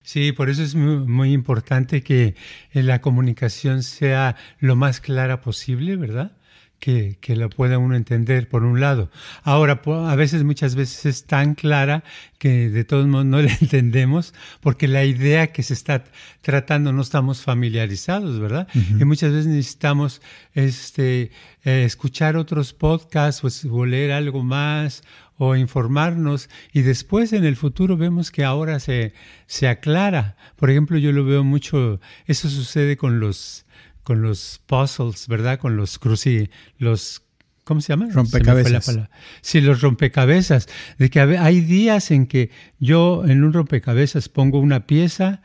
Sí, 0.02 0.32
por 0.32 0.50
eso 0.50 0.62
es 0.62 0.76
muy, 0.76 1.34
importante 1.34 2.04
que 2.04 2.36
la 2.74 3.02
comunicación 3.02 3.82
sea 3.82 4.36
lo 4.60 4.76
más 4.76 5.00
clara 5.00 5.42
posible, 5.42 5.96
¿verdad? 5.96 6.38
Que, 6.80 7.18
que, 7.22 7.36
lo 7.36 7.50
pueda 7.50 7.78
uno 7.78 7.96
entender 7.96 8.48
por 8.48 8.64
un 8.64 8.80
lado. 8.80 9.10
Ahora, 9.44 9.82
a 9.86 10.16
veces, 10.16 10.44
muchas 10.44 10.76
veces 10.76 11.06
es 11.06 11.26
tan 11.26 11.56
clara 11.56 12.04
que 12.38 12.70
de 12.70 12.84
todos 12.84 13.08
modos 13.08 13.26
no 13.26 13.42
la 13.42 13.52
entendemos 13.54 14.34
porque 14.62 14.88
la 14.88 15.04
idea 15.06 15.48
que 15.48 15.64
se 15.64 15.74
está 15.74 16.04
tratando 16.42 16.94
no 16.94 17.02
estamos 17.02 17.42
familiarizados, 17.42 18.40
¿verdad? 18.40 18.68
Y 18.74 19.04
muchas 19.06 19.32
veces 19.32 19.48
necesitamos 19.48 20.22
este, 20.54 21.32
eh, 21.64 21.84
escuchar 21.86 22.38
otros 22.38 22.74
podcasts 22.74 23.66
o, 23.66 23.86
leer 23.86 24.12
algo 24.12 24.44
más 24.44 25.04
o 25.38 25.56
informarnos 25.56 26.50
y 26.72 26.82
después 26.82 27.34
en 27.34 27.44
el 27.44 27.56
futuro 27.56 27.98
vemos 27.98 28.32
que 28.32 28.44
ahora 28.44 28.80
se, 28.80 29.14
se 29.48 29.68
aclara. 29.68 30.38
Por 30.56 30.70
ejemplo, 30.70 30.98
yo 30.98 31.12
lo 31.12 31.26
veo 31.26 31.44
mucho, 31.44 32.00
eso 32.26 32.50
sucede 32.50 32.96
con 32.96 33.20
los 33.20 33.65
con 34.06 34.22
los 34.22 34.62
puzzles, 34.68 35.28
¿verdad? 35.28 35.60
Con 35.60 35.76
los 35.76 36.00
cruci, 36.00 36.50
los 36.78 37.24
¿cómo 37.66 37.82
se 37.82 37.92
llama? 37.92 38.08
Rompecabezas. 38.12 39.00
sí, 39.42 39.60
los 39.60 39.82
rompecabezas. 39.82 40.70
De 40.98 41.10
que 41.10 41.20
hay 41.20 41.60
días 41.60 42.12
en 42.12 42.28
que 42.28 42.52
yo 42.80 43.24
en 43.26 43.44
un 43.44 43.52
rompecabezas 43.52 44.30
pongo 44.30 44.60
una 44.60 44.86
pieza, 44.86 45.42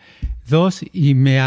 dos, 0.47 0.83
y 0.93 1.15
me, 1.15 1.41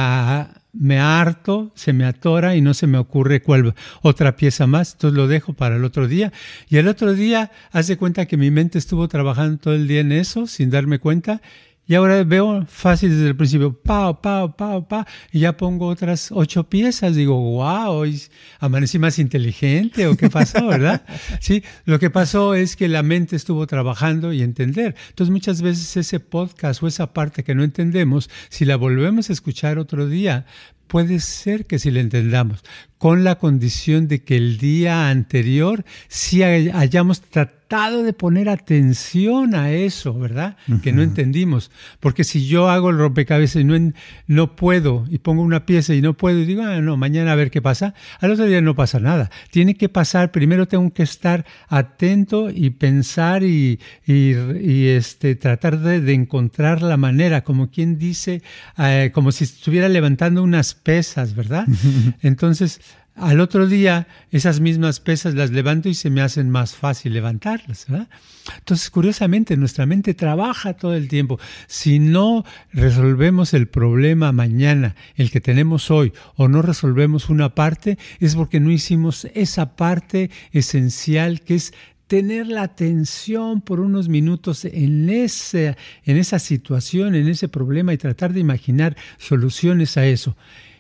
me 0.74 1.00
harto, 1.00 1.72
se 1.76 1.94
me 1.94 2.06
atora 2.06 2.56
y 2.56 2.62
no 2.62 2.74
se 2.74 2.88
me 2.88 2.98
ocurre 2.98 3.44
cuál 3.44 3.76
otra 4.02 4.36
pieza 4.36 4.66
más. 4.66 4.94
Entonces 4.94 5.16
lo 5.16 5.28
dejo 5.28 5.54
para 5.54 5.76
el 5.76 5.86
otro 5.86 6.08
día. 6.08 6.34
Y 6.68 6.78
el 6.78 6.88
otro 6.88 7.14
día, 7.14 7.52
hace 7.72 7.96
cuenta 7.96 8.26
que 8.26 8.38
mi 8.38 8.50
mente 8.50 8.80
estuvo 8.80 9.08
trabajando 9.08 9.60
todo 9.60 9.76
el 9.76 9.88
día 9.88 10.02
en 10.02 10.12
eso 10.12 10.48
sin 10.48 10.72
darme 10.72 10.98
cuenta 10.98 11.42
y 11.86 11.96
ahora 11.96 12.24
veo 12.24 12.66
fácil 12.66 13.10
desde 13.10 13.28
el 13.28 13.36
principio, 13.36 13.74
pa, 13.74 14.22
pa, 14.22 14.56
pa, 14.56 14.88
pa, 14.88 15.06
y 15.32 15.42
ya 15.42 15.58
pongo 15.58 15.88
otras 15.88 16.32
ocho 16.32 16.64
piezas. 16.70 17.16
Digo, 17.16 17.38
wow, 17.38 18.06
amanecí 18.60 19.00
más 19.00 19.20
inteligente 19.20 20.08
o 20.08 20.16
qué 20.16 20.30
pasó, 20.30 20.66
¿verdad? 20.68 21.06
sí, 21.42 21.62
lo 21.84 22.00
que 22.00 22.10
pasó 22.10 22.56
es 22.56 22.78
que 22.78 22.88
la 22.88 23.04
mente 23.04 23.36
estuvo 23.36 23.68
trabajando 23.68 24.32
y 24.32 24.42
entender. 24.42 24.96
Entonces 25.10 25.32
muchas 25.32 25.62
veces 25.62 25.98
ese 25.98 26.22
podcast 26.22 26.82
o 26.82 26.88
esa 26.88 27.12
parte 27.12 27.44
que 27.44 27.54
no 27.54 27.64
entendemos, 27.64 28.30
si 28.50 28.64
la 28.64 28.78
volvemos 28.78 29.30
a 29.30 29.34
escuchar 29.34 29.78
otro 29.78 30.08
día, 30.08 30.46
puede 30.88 31.20
ser 31.20 31.66
que 31.66 31.80
si 31.80 31.92
la 31.92 32.00
entendamos, 32.00 32.64
con 32.98 33.24
la 33.26 33.36
condición 33.36 34.08
de 34.08 34.24
que 34.24 34.38
el 34.38 34.58
día 34.58 35.10
anterior 35.10 35.84
sí 36.08 36.42
hayamos 36.42 37.20
tratado 37.20 37.64
de 38.04 38.14
poner 38.14 38.48
atención 38.50 39.56
a 39.56 39.72
eso, 39.72 40.14
¿verdad? 40.18 40.56
Que 40.82 40.94
no 40.94 41.02
entendimos. 41.02 41.72
Porque 42.00 42.24
si 42.24 42.48
yo 42.48 42.70
hago 42.70 42.92
el 42.92 42.98
rompecabezas 42.98 43.62
y 43.62 43.66
no, 43.66 43.92
no 44.28 44.56
puedo, 44.56 45.06
y 45.10 45.18
pongo 45.18 45.42
una 45.42 45.66
pieza 45.66 45.96
y 45.96 46.02
no 46.02 46.14
puedo, 46.14 46.40
y 46.40 46.46
digo, 46.46 46.62
ah, 46.64 46.80
no, 46.82 46.96
mañana 46.96 47.32
a 47.32 47.36
ver 47.36 47.52
qué 47.52 47.62
pasa, 47.62 47.94
al 48.20 48.32
otro 48.32 48.46
día 48.46 48.62
no 48.62 48.76
pasa 48.76 49.00
nada. 49.00 49.32
Tiene 49.52 49.76
que 49.76 49.90
pasar, 49.90 50.32
primero 50.32 50.68
tengo 50.68 50.94
que 50.94 51.04
estar 51.04 51.46
atento 51.68 52.52
y 52.52 52.70
pensar 52.70 53.44
y, 53.44 53.80
y, 54.06 54.88
este, 54.88 55.36
tratar 55.36 55.80
de, 55.80 56.14
encontrar 56.14 56.82
la 56.82 56.96
manera, 56.96 57.44
como 57.44 57.70
quien 57.72 57.98
dice, 57.98 58.44
eh, 58.78 59.12
como 59.14 59.32
si 59.32 59.46
estuviera 59.46 59.90
levantando 59.90 60.44
unas 60.44 60.73
pesas, 60.76 61.36
¿verdad? 61.36 61.66
Entonces, 62.22 62.82
al 63.16 63.40
otro 63.42 63.68
día 63.68 64.08
esas 64.32 64.60
mismas 64.60 65.00
pesas 65.00 65.36
las 65.36 65.52
levanto 65.52 65.88
y 65.88 65.94
se 65.94 66.10
me 66.10 66.22
hacen 66.22 66.50
más 66.50 66.76
fácil 66.76 67.14
levantarlas. 67.14 67.86
¿verdad? 67.88 68.08
Entonces, 68.58 68.90
curiosamente, 68.90 69.56
nuestra 69.56 69.86
mente 69.86 70.14
trabaja 70.14 70.74
todo 70.74 70.96
el 70.96 71.08
tiempo. 71.08 71.40
Si 71.68 72.00
no 72.00 72.44
resolvemos 72.72 73.54
el 73.54 73.68
problema 73.68 74.32
mañana, 74.32 74.96
el 75.16 75.30
que 75.32 75.42
tenemos 75.42 75.92
hoy, 75.92 76.12
o 76.36 76.48
no 76.48 76.62
resolvemos 76.62 77.30
una 77.30 77.54
parte, 77.54 77.98
es 78.20 78.36
porque 78.36 78.60
no 78.60 78.72
hicimos 78.72 79.26
esa 79.36 79.76
parte 79.76 80.32
esencial 80.52 81.42
que 81.42 81.56
es 81.56 81.74
tener 82.08 82.48
la 82.48 82.64
atención 82.64 83.62
por 83.62 83.80
unos 83.80 84.10
minutos 84.10 84.66
en, 84.66 85.10
ese, 85.10 85.78
en 86.04 86.18
esa 86.18 86.40
situación, 86.40 87.16
en 87.16 87.28
ese 87.28 87.48
problema 87.48 87.94
y 87.94 87.98
tratar 87.98 88.34
de 88.34 88.40
imaginar 88.40 88.96
soluciones 89.18 89.98
a 89.98 90.06
eso. 90.06 90.36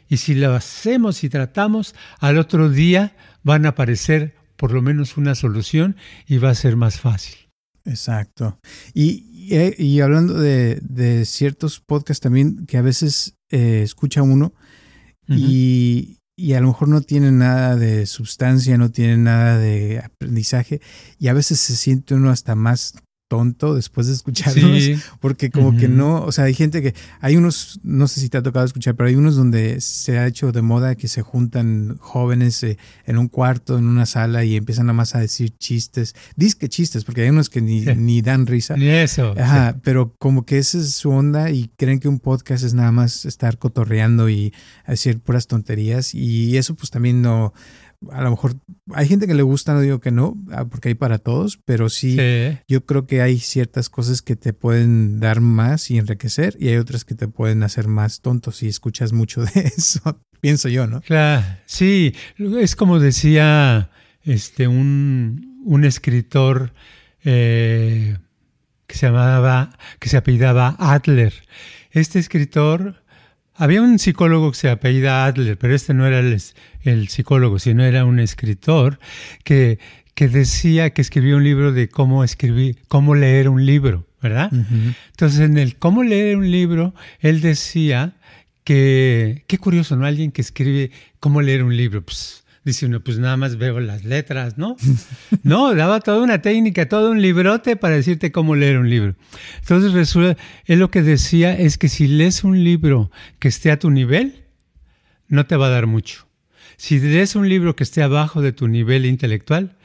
Y 0.10 0.18
si 0.18 0.36
lo 0.36 0.53
hacemos 0.53 1.24
y 1.24 1.30
tratamos, 1.30 1.96
al 2.20 2.38
otro 2.38 2.70
día 2.70 3.15
van 3.44 3.65
a 3.65 3.70
aparecer 3.70 4.36
por 4.58 4.72
lo 4.72 4.82
menos 4.82 5.18
una 5.18 5.36
solución 5.36 5.96
y 6.27 6.38
va 6.38 6.51
a 6.51 6.56
ser 6.56 6.75
más 6.75 7.00
fácil. 7.00 7.36
Exacto. 7.86 8.60
Y, 8.94 9.25
y, 9.77 10.00
hablando 10.00 10.36
de, 10.36 11.25
ciertos 11.25 11.80
podcasts 11.80 12.22
también 12.22 12.65
que 12.65 12.77
a 12.77 12.82
veces 12.82 13.36
eh, 13.50 13.82
escucha 13.84 14.22
uno 14.22 14.53
y, 15.27 16.20
y, 16.36 16.54
a 16.54 16.62
lo 16.62 16.68
mejor 16.68 16.88
no 16.88 17.02
tienen 17.02 17.38
nada 17.40 17.75
de 17.75 18.06
sustancia, 18.06 18.78
no 18.78 18.92
tienen 18.92 19.24
nada 19.24 19.58
de 19.58 20.00
aprendizaje 20.00 20.82
y 21.20 21.28
a 21.28 21.34
veces 21.34 21.60
se 21.60 21.75
siente 21.75 22.16
uno 22.16 22.30
hasta 22.30 22.56
más 22.56 22.96
tonto 23.34 23.74
después 23.74 24.06
de 24.06 24.13
escucharlos, 24.13 25.04
porque 25.20 25.50
como 25.50 25.75
que 25.75 25.88
no, 25.88 26.24
o 26.24 26.32
sea, 26.32 26.46
hay 26.46 26.54
gente 26.54 26.84
que, 26.84 26.94
hay 27.20 27.36
unos, 27.36 27.80
no 27.82 28.08
sé 28.08 28.22
si 28.22 28.30
te 28.30 28.38
ha 28.38 28.44
tocado 28.44 28.63
escuchar, 28.63 28.94
pero 28.94 29.10
hay 29.10 29.16
unos 29.16 29.36
donde 29.36 29.82
se 29.82 30.20
ha 30.20 30.28
hecho 30.28 30.52
de 30.52 30.62
moda 30.62 30.94
que 30.94 31.08
se 31.08 31.24
juntan 31.24 31.98
jóvenes 32.00 32.62
eh, 32.62 32.78
en 33.08 33.18
un 33.18 33.30
cuarto, 33.30 33.80
en 33.80 33.86
una 33.86 34.06
sala 34.06 34.44
y 34.44 34.56
empiezan 34.56 34.86
nada 34.86 34.94
más 34.94 35.16
a 35.16 35.20
decir 35.20 35.58
chistes, 35.58 36.13
disque 36.36 36.70
chistes, 36.70 37.06
porque 37.06 37.24
hay 37.24 37.30
unos 37.30 37.50
que 37.50 37.60
ni, 37.60 37.82
ni 37.82 38.22
dan 38.22 38.46
risa. 38.46 38.78
Ni 38.78 38.90
eso. 38.90 39.34
Ajá, 39.36 39.78
pero 39.82 40.13
como 40.20 40.46
que 40.46 40.60
esa 40.60 40.78
es 40.78 40.94
su 40.94 41.10
onda 41.10 41.50
y 41.50 41.72
creen 41.75 42.00
que 42.00 42.08
un 42.08 42.20
podcast 42.20 42.63
es 42.63 42.75
nada 42.75 42.92
más 42.92 43.25
estar 43.25 43.58
cotorreando 43.58 44.30
y 44.30 44.54
decir 44.88 45.22
puras 45.22 45.48
tonterías 45.48 46.13
y 46.13 46.56
eso 46.56 46.75
pues 46.75 46.92
también 46.92 47.24
no 47.24 47.52
a 48.12 48.22
lo 48.22 48.31
mejor 48.31 48.55
hay 48.93 49.07
gente 49.07 49.27
que 49.27 49.33
le 49.33 49.43
gusta, 49.43 49.74
no 49.74 49.81
digo 49.81 50.00
que 50.00 50.12
no, 50.12 50.36
ah, 50.51 50.65
porque 50.65 50.89
hay 50.89 50.95
para 50.95 51.17
todos, 51.17 51.60
pero 51.65 51.89
sí, 51.89 52.17
yo 52.67 52.86
creo 52.86 53.07
que 53.07 53.22
hay 53.22 53.39
ciertas 53.39 53.89
cosas 53.89 54.22
que 54.22 54.36
te 54.36 54.53
pueden 54.53 55.19
dar 55.19 55.41
más 55.41 55.89
y 55.91 55.98
enriquecer 55.98 56.55
y 56.60 56.69
hay 56.69 56.77
otras 56.77 57.05
que 57.05 57.15
te 57.15 57.27
pueden 57.27 57.63
hacer 57.63 57.88
más 57.88 58.22
tontos 58.22 58.57
si 58.57 58.67
escuchas 58.67 59.13
mucho 59.13 59.41
de 59.53 59.72
eso, 59.75 60.19
pienso 60.41 60.69
yo, 60.69 60.88
¿no? 60.88 61.01
Claro, 61.01 61.45
sí, 61.65 62.13
es 62.38 62.75
como 62.75 63.00
decía 63.00 63.89
este 64.24 64.67
un, 64.67 65.62
un 65.65 65.86
escritor 65.86 66.74
eh, 67.24 68.17
que 68.88 68.95
se 68.95 69.07
llamaba, 69.07 69.77
que 70.00 70.10
se 70.10 70.17
apellidaba 70.17 70.75
Adler. 70.77 71.33
Este 71.91 72.19
escritor 72.19 73.03
había 73.55 73.81
un 73.81 74.00
psicólogo 74.00 74.51
que 74.51 74.57
se 74.57 74.69
apellida 74.69 75.25
Adler, 75.25 75.57
pero 75.57 75.75
este 75.75 75.93
no 75.93 76.05
era 76.05 76.19
el, 76.19 76.41
psicólogo, 77.10 77.60
sino 77.60 77.84
era 77.84 78.06
un 78.06 78.20
escritor 78.20 79.00
que, 79.44 79.80
que, 80.16 80.28
decía 80.28 80.92
que 80.92 81.02
escribía 81.02 81.36
un 81.36 81.44
libro 81.44 81.72
de 81.72 81.90
cómo 81.90 82.24
escribir, 82.24 82.78
cómo 82.88 83.16
leer 83.16 83.50
un 83.50 83.66
libro, 83.66 84.08
¿verdad? 84.22 84.52
Entonces, 84.54 85.40
en 85.40 85.58
el 85.58 85.78
cómo 85.78 86.04
leer 86.04 86.38
un 86.38 86.50
libro, 86.50 86.94
él 87.20 87.42
decía 87.42 88.13
que, 88.63 89.44
qué 89.48 89.58
curioso, 89.58 89.96
¿no? 89.96 90.06
Alguien 90.06 90.32
que 90.32 90.42
escribe 90.42 90.92
cómo 91.20 91.42
leer 91.42 91.63
un 91.63 91.75
libro. 91.75 92.04
Pues, 92.04 92.44
dice 92.63 92.86
uno, 92.86 93.02
pues 93.02 93.20
nada 93.20 93.38
más 93.38 93.58
veo 93.58 93.80
las 93.80 94.06
letras, 94.06 94.58
¿no? 94.58 94.75
no, 95.44 95.75
daba 95.75 96.00
toda 96.00 96.24
una 96.24 96.42
técnica, 96.42 96.88
todo 96.88 97.12
un 97.12 97.22
librote 97.22 97.75
para 97.75 97.96
decirte 97.96 98.32
cómo 98.32 98.56
leer 98.56 98.78
un 98.78 98.90
libro. 98.90 99.16
Entonces 99.60 99.94
resulta, 99.94 100.42
él 100.66 100.80
lo 100.80 100.90
que 100.92 101.02
decía 101.02 101.58
es 101.58 101.78
que 101.78 101.90
si 101.90 102.08
lees 102.08 102.44
un 102.44 102.63
libro 102.63 103.12
que 103.40 103.48
esté 103.48 103.72
a 103.72 103.80
tu 103.80 103.90
nivel, 103.90 104.46
no 105.28 105.46
te 105.46 105.56
va 105.56 105.68
a 105.68 105.72
dar 105.72 105.88
mucho. 105.88 106.28
Si 106.77 107.00
lees 107.00 107.36
un 107.36 107.48
libro 107.50 107.75
que 107.75 107.84
esté 107.84 108.03
abajo 108.03 108.41
de 108.41 108.51
tu 108.51 108.67
nivel 108.67 109.05
intelectual, 109.05 109.75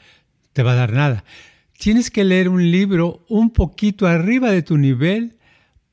te 0.53 0.63
va 0.63 0.73
a 0.73 0.75
dar 0.75 0.93
nada. 0.93 1.23
Tienes 1.77 2.11
que 2.11 2.23
leer 2.23 2.49
un 2.49 2.71
libro 2.71 3.25
un 3.29 3.51
poquito 3.51 4.07
arriba 4.07 4.51
de 4.51 4.61
tu 4.61 4.77
nivel 4.77 5.39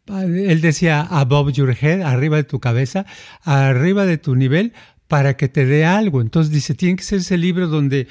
él 0.08 0.60
decía 0.60 1.00
above 1.00 1.52
your 1.52 1.74
head, 1.80 2.02
arriba 2.02 2.36
de 2.36 2.44
tu 2.44 2.60
cabeza, 2.60 3.06
arriba 3.42 4.06
de 4.06 4.18
tu 4.18 4.36
nivel, 4.36 4.72
para 5.08 5.36
que 5.36 5.48
te 5.48 5.66
dé 5.66 5.84
algo. 5.84 6.20
Entonces 6.20 6.52
dice, 6.52 6.74
tiene 6.74 6.96
que 6.96 7.02
ser 7.02 7.20
ese 7.20 7.36
libro 7.36 7.66
donde 7.66 8.06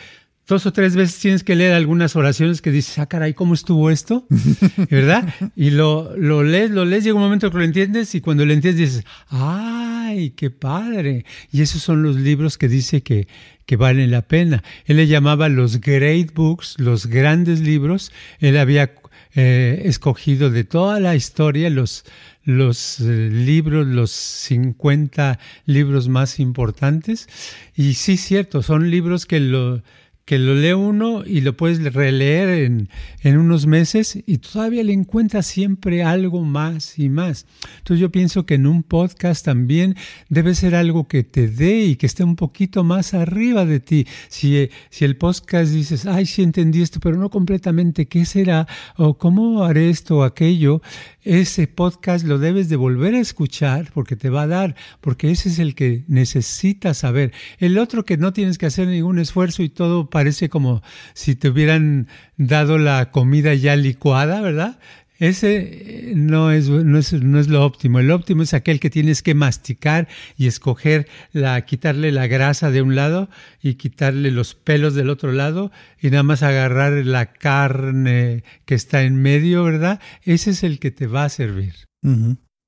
dos 0.47 0.65
o 0.65 0.73
tres 0.73 0.95
veces 0.95 1.19
tienes 1.19 1.43
que 1.43 1.55
leer 1.55 1.73
algunas 1.73 2.15
oraciones 2.15 2.61
que 2.61 2.71
dices, 2.71 2.99
ah, 2.99 3.07
caray, 3.07 3.33
¿cómo 3.33 3.53
estuvo 3.53 3.89
esto? 3.89 4.27
¿Verdad? 4.89 5.33
Y 5.55 5.71
lo, 5.71 6.15
lo 6.17 6.43
lees, 6.43 6.71
lo 6.71 6.85
lees, 6.85 7.03
llega 7.03 7.15
un 7.15 7.21
momento 7.21 7.49
que 7.51 7.57
lo 7.57 7.63
entiendes 7.63 8.13
y 8.15 8.21
cuando 8.21 8.45
lo 8.45 8.53
entiendes 8.53 8.89
dices, 8.89 9.05
¡ay, 9.29 10.31
qué 10.31 10.51
padre! 10.51 11.25
Y 11.51 11.61
esos 11.61 11.81
son 11.81 12.03
los 12.03 12.15
libros 12.17 12.57
que 12.57 12.67
dice 12.67 13.01
que, 13.01 13.27
que 13.65 13.75
valen 13.75 14.11
la 14.11 14.21
pena. 14.21 14.63
Él 14.85 14.97
le 14.97 15.07
llamaba 15.07 15.49
los 15.49 15.81
great 15.81 16.33
books, 16.33 16.75
los 16.77 17.07
grandes 17.07 17.61
libros. 17.61 18.11
Él 18.39 18.57
había 18.57 18.93
eh, 19.33 19.81
escogido 19.85 20.49
de 20.51 20.63
toda 20.63 20.99
la 20.99 21.15
historia 21.15 21.69
los, 21.69 22.05
los 22.43 22.99
eh, 22.99 23.29
libros, 23.31 23.87
los 23.87 24.11
50 24.11 25.39
libros 25.65 26.07
más 26.07 26.39
importantes. 26.39 27.27
Y 27.75 27.95
sí, 27.95 28.17
cierto, 28.17 28.61
son 28.61 28.91
libros 28.91 29.25
que 29.25 29.39
lo, 29.39 29.81
que 30.25 30.39
lo 30.39 30.55
lee 30.55 30.73
uno 30.73 31.23
y 31.23 31.41
lo 31.41 31.55
puedes 31.55 31.81
releer 31.93 32.49
en, 32.49 32.89
en, 33.21 33.37
unos 33.37 33.67
meses 33.67 34.17
y 34.25 34.39
todavía 34.39 34.83
le 34.83 34.91
encuentras 34.91 35.45
siempre 35.45 36.01
algo 36.03 36.41
más 36.41 36.97
y 36.97 37.09
más. 37.09 37.45
Entonces 37.77 38.01
yo 38.01 38.11
pienso 38.11 38.43
que 38.47 38.55
en 38.55 38.65
un 38.65 38.81
podcast 38.81 39.45
también 39.45 39.95
debe 40.27 40.55
ser 40.55 40.73
algo 40.73 41.07
que 41.07 41.23
te 41.23 41.47
dé 41.47 41.85
y 41.85 41.95
que 41.95 42.07
esté 42.07 42.23
un 42.23 42.35
poquito 42.35 42.83
más 42.83 43.13
arriba 43.13 43.65
de 43.65 43.79
ti. 43.79 44.07
Si, 44.27 44.69
si 44.89 45.05
el 45.05 45.15
podcast 45.15 45.71
dices, 45.71 46.07
ay, 46.07 46.25
sí 46.25 46.41
entendí 46.41 46.81
esto, 46.81 46.99
pero 46.99 47.17
no 47.17 47.29
completamente, 47.29 48.07
¿qué 48.07 48.25
será? 48.25 48.67
O 48.97 49.19
cómo 49.19 49.63
haré 49.63 49.91
esto 49.91 50.17
o 50.17 50.23
aquello, 50.23 50.81
ese 51.21 51.67
podcast 51.67 52.25
lo 52.25 52.39
debes 52.39 52.67
de 52.67 52.77
volver 52.77 53.13
a 53.13 53.19
escuchar 53.19 53.91
porque 53.93 54.15
te 54.15 54.31
va 54.31 54.43
a 54.43 54.47
dar, 54.47 54.75
porque 55.01 55.29
ese 55.29 55.49
es 55.49 55.59
el 55.59 55.75
que 55.75 56.03
necesitas 56.07 56.97
saber. 56.97 57.31
El 57.59 57.77
otro 57.77 58.05
que 58.05 58.17
no 58.17 58.33
tienes 58.33 58.57
que 58.57 58.65
hacer 58.65 58.87
ningún 58.87 59.19
esfuerzo 59.19 59.61
y 59.61 59.69
todo 59.69 60.09
parece 60.15 60.47
como 60.47 60.81
si 61.13 61.35
te 61.35 61.49
hubieran 61.49 62.07
dado 62.37 62.77
la 62.77 63.11
comida 63.11 63.53
ya 63.53 63.75
licuada, 63.75 64.39
¿verdad? 64.39 64.79
Ese 65.19 65.57
eh, 65.57 66.13
no 66.15 66.51
es, 66.51 66.69
no 66.69 66.97
es, 66.97 67.11
no, 67.11 67.37
es, 67.37 67.49
lo 67.49 67.65
óptimo. 67.65 67.99
El 67.99 68.09
óptimo 68.11 68.41
es 68.41 68.53
aquel 68.53 68.79
que 68.79 68.89
tienes 68.89 69.21
que 69.21 69.33
masticar 69.33 70.07
y 70.37 70.47
escoger, 70.47 71.09
la, 71.33 71.59
quitarle 71.65 72.13
la 72.13 72.27
grasa 72.27 72.71
de 72.71 72.81
un 72.81 72.95
lado 72.95 73.29
y 73.61 73.73
quitarle 73.73 74.31
los 74.31 74.55
pelos 74.55 74.95
del 74.95 75.09
otro 75.09 75.33
lado 75.33 75.73
y 76.01 76.11
nada 76.11 76.23
más 76.23 76.43
agarrar 76.43 76.93
la 77.05 77.33
carne 77.33 78.45
que 78.63 78.75
está 78.75 79.03
en 79.03 79.21
medio, 79.21 79.65
¿verdad? 79.65 79.99
Ese 80.23 80.51
es 80.51 80.63
el 80.63 80.79
que 80.79 80.91
te 80.91 81.07
va 81.07 81.25
a 81.25 81.29
servir. 81.29 81.75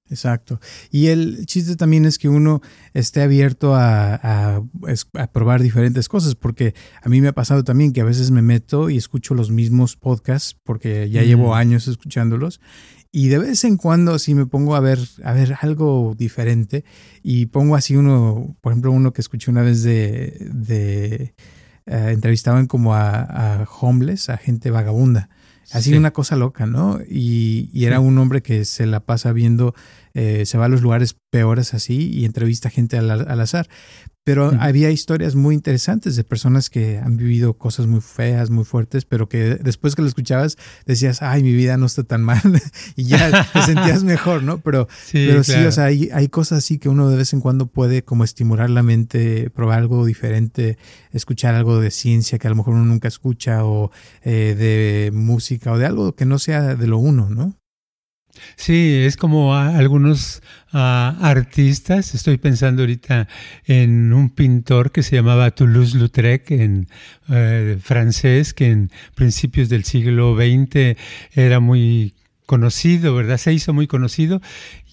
Exacto. 0.10 0.60
Y 0.90 1.08
el 1.08 1.46
chiste 1.46 1.76
también 1.76 2.06
es 2.06 2.18
que 2.18 2.30
uno 2.30 2.62
esté 2.94 3.22
abierto 3.22 3.76
a, 3.76 4.16
a, 4.16 5.28
probar 5.34 5.62
diferentes 5.62 6.08
cosas, 6.08 6.36
porque 6.36 6.74
a 7.02 7.10
mí 7.10 7.20
me 7.22 7.28
ha 7.28 7.34
pasado 7.34 7.64
también 7.64 7.92
que 7.92 8.02
a 8.02 8.06
veces 8.06 8.32
me 8.32 8.42
meto 8.42 8.90
y 8.90 8.98
escucho 8.98 9.34
los 9.34 9.52
mismos 9.52 9.98
podcasts, 9.98 10.58
porque 10.64 11.10
ya 11.10 11.24
llevo 11.24 11.56
años 11.56 11.88
escuchándolos, 11.88 12.62
y 13.12 13.28
de 13.28 13.40
vez 13.40 13.64
en 13.64 13.78
cuando 13.78 14.14
así 14.14 14.34
me 14.36 14.46
pongo 14.46 14.76
a 14.76 14.80
ver, 14.80 15.00
a 15.24 15.34
ver 15.34 15.56
algo 15.62 16.16
diferente, 16.18 16.86
y 17.22 17.48
pongo 17.48 17.76
así 17.76 17.96
uno, 17.96 18.56
por 18.62 18.72
ejemplo, 18.72 18.92
uno 18.92 19.12
que 19.12 19.22
escuché 19.22 19.52
una 19.52 19.62
vez 19.62 19.84
de, 19.84 20.38
de 20.54 21.34
eh, 21.86 22.10
entrevistaban 22.12 22.68
como 22.68 22.94
a, 22.94 23.62
a 23.62 23.68
homeless, 23.82 24.30
a 24.30 24.38
gente 24.38 24.72
vagabunda. 24.72 25.30
Así 25.72 25.94
una 25.94 26.12
cosa 26.12 26.36
loca, 26.36 26.66
¿no? 26.66 27.00
Y, 27.10 27.70
y 27.74 27.86
era 27.86 28.00
un 28.00 28.18
hombre 28.18 28.42
que 28.42 28.64
se 28.66 28.86
la 28.86 29.02
pasa 29.02 29.34
viendo, 29.34 29.76
eh, 30.14 30.46
se 30.46 30.58
va 30.58 30.66
a 30.66 30.70
los 30.70 30.82
lugares 30.82 31.16
peores 31.30 31.74
así 31.74 32.10
y 32.10 32.26
entrevista 32.26 32.70
gente 32.70 32.98
al, 32.98 33.10
al 33.10 33.42
azar. 33.42 33.68
Pero 34.28 34.52
había 34.60 34.92
historias 34.92 35.36
muy 35.36 35.56
interesantes 35.56 36.18
de 36.18 36.26
personas 36.26 36.70
que 36.70 36.98
han 36.98 37.16
vivido 37.16 37.54
cosas 37.54 37.88
muy 37.88 38.02
feas, 38.02 38.50
muy 38.50 38.66
fuertes, 38.66 39.06
pero 39.06 39.30
que 39.30 39.56
después 39.56 39.96
que 39.96 40.02
lo 40.02 40.08
escuchabas 40.10 40.58
decías, 40.86 41.22
ay, 41.22 41.44
mi 41.44 41.54
vida 41.54 41.78
no 41.78 41.86
está 41.86 42.04
tan 42.04 42.24
mal 42.24 42.42
y 42.98 43.06
ya 43.06 43.50
te 43.54 43.62
sentías 43.62 44.04
mejor, 44.04 44.44
¿no? 44.44 44.58
Pero 44.58 44.90
sí, 45.06 45.28
pero 45.30 45.46
sí 45.46 45.54
o 45.54 45.72
sea, 45.72 45.86
hay, 45.86 46.10
hay, 46.12 46.28
cosas 46.28 46.58
así 46.58 46.78
que 46.78 46.90
uno 46.90 47.10
de 47.10 47.16
vez 47.16 47.32
en 47.32 47.40
cuando 47.40 47.68
puede 47.68 48.04
como 48.04 48.26
estimular 48.26 48.70
la 48.70 48.84
mente, 48.84 49.50
probar 49.50 49.80
algo 49.80 50.06
diferente, 50.06 50.78
escuchar 51.14 51.56
algo 51.56 51.80
de 51.80 51.90
ciencia 51.90 52.38
que 52.38 52.48
a 52.48 52.50
lo 52.50 52.58
mejor 52.58 52.74
uno 52.74 52.84
nunca 52.84 53.08
escucha 53.08 53.64
o 53.64 53.92
eh, 54.24 54.56
de 54.58 55.12
música 55.14 55.72
o 55.72 55.78
de 55.78 55.86
algo 55.86 56.16
que 56.16 56.26
no 56.26 56.38
sea 56.38 56.76
de 56.76 56.88
lo 56.88 56.98
uno, 56.98 57.30
¿no? 57.30 57.56
Sí, 58.56 59.04
es 59.06 59.18
como 59.18 59.56
algunos 59.56 60.42
artistas. 60.72 62.14
Estoy 62.14 62.38
pensando 62.38 62.84
ahorita 62.84 63.28
en 63.66 64.14
un 64.14 64.30
pintor 64.30 64.92
que 64.92 65.04
se 65.04 65.16
llamaba 65.16 65.52
Toulouse-Lautrec, 65.52 66.52
en 66.52 66.88
eh, 67.30 67.78
francés, 67.82 68.54
que 68.54 68.72
en 68.72 68.92
principios 69.16 69.70
del 69.70 69.84
siglo 69.84 70.36
XX 70.36 70.98
era 71.34 71.60
muy 71.60 72.14
conocido, 72.46 73.16
¿verdad? 73.16 73.38
Se 73.38 73.54
hizo 73.54 73.74
muy 73.74 73.88
conocido 73.88 74.42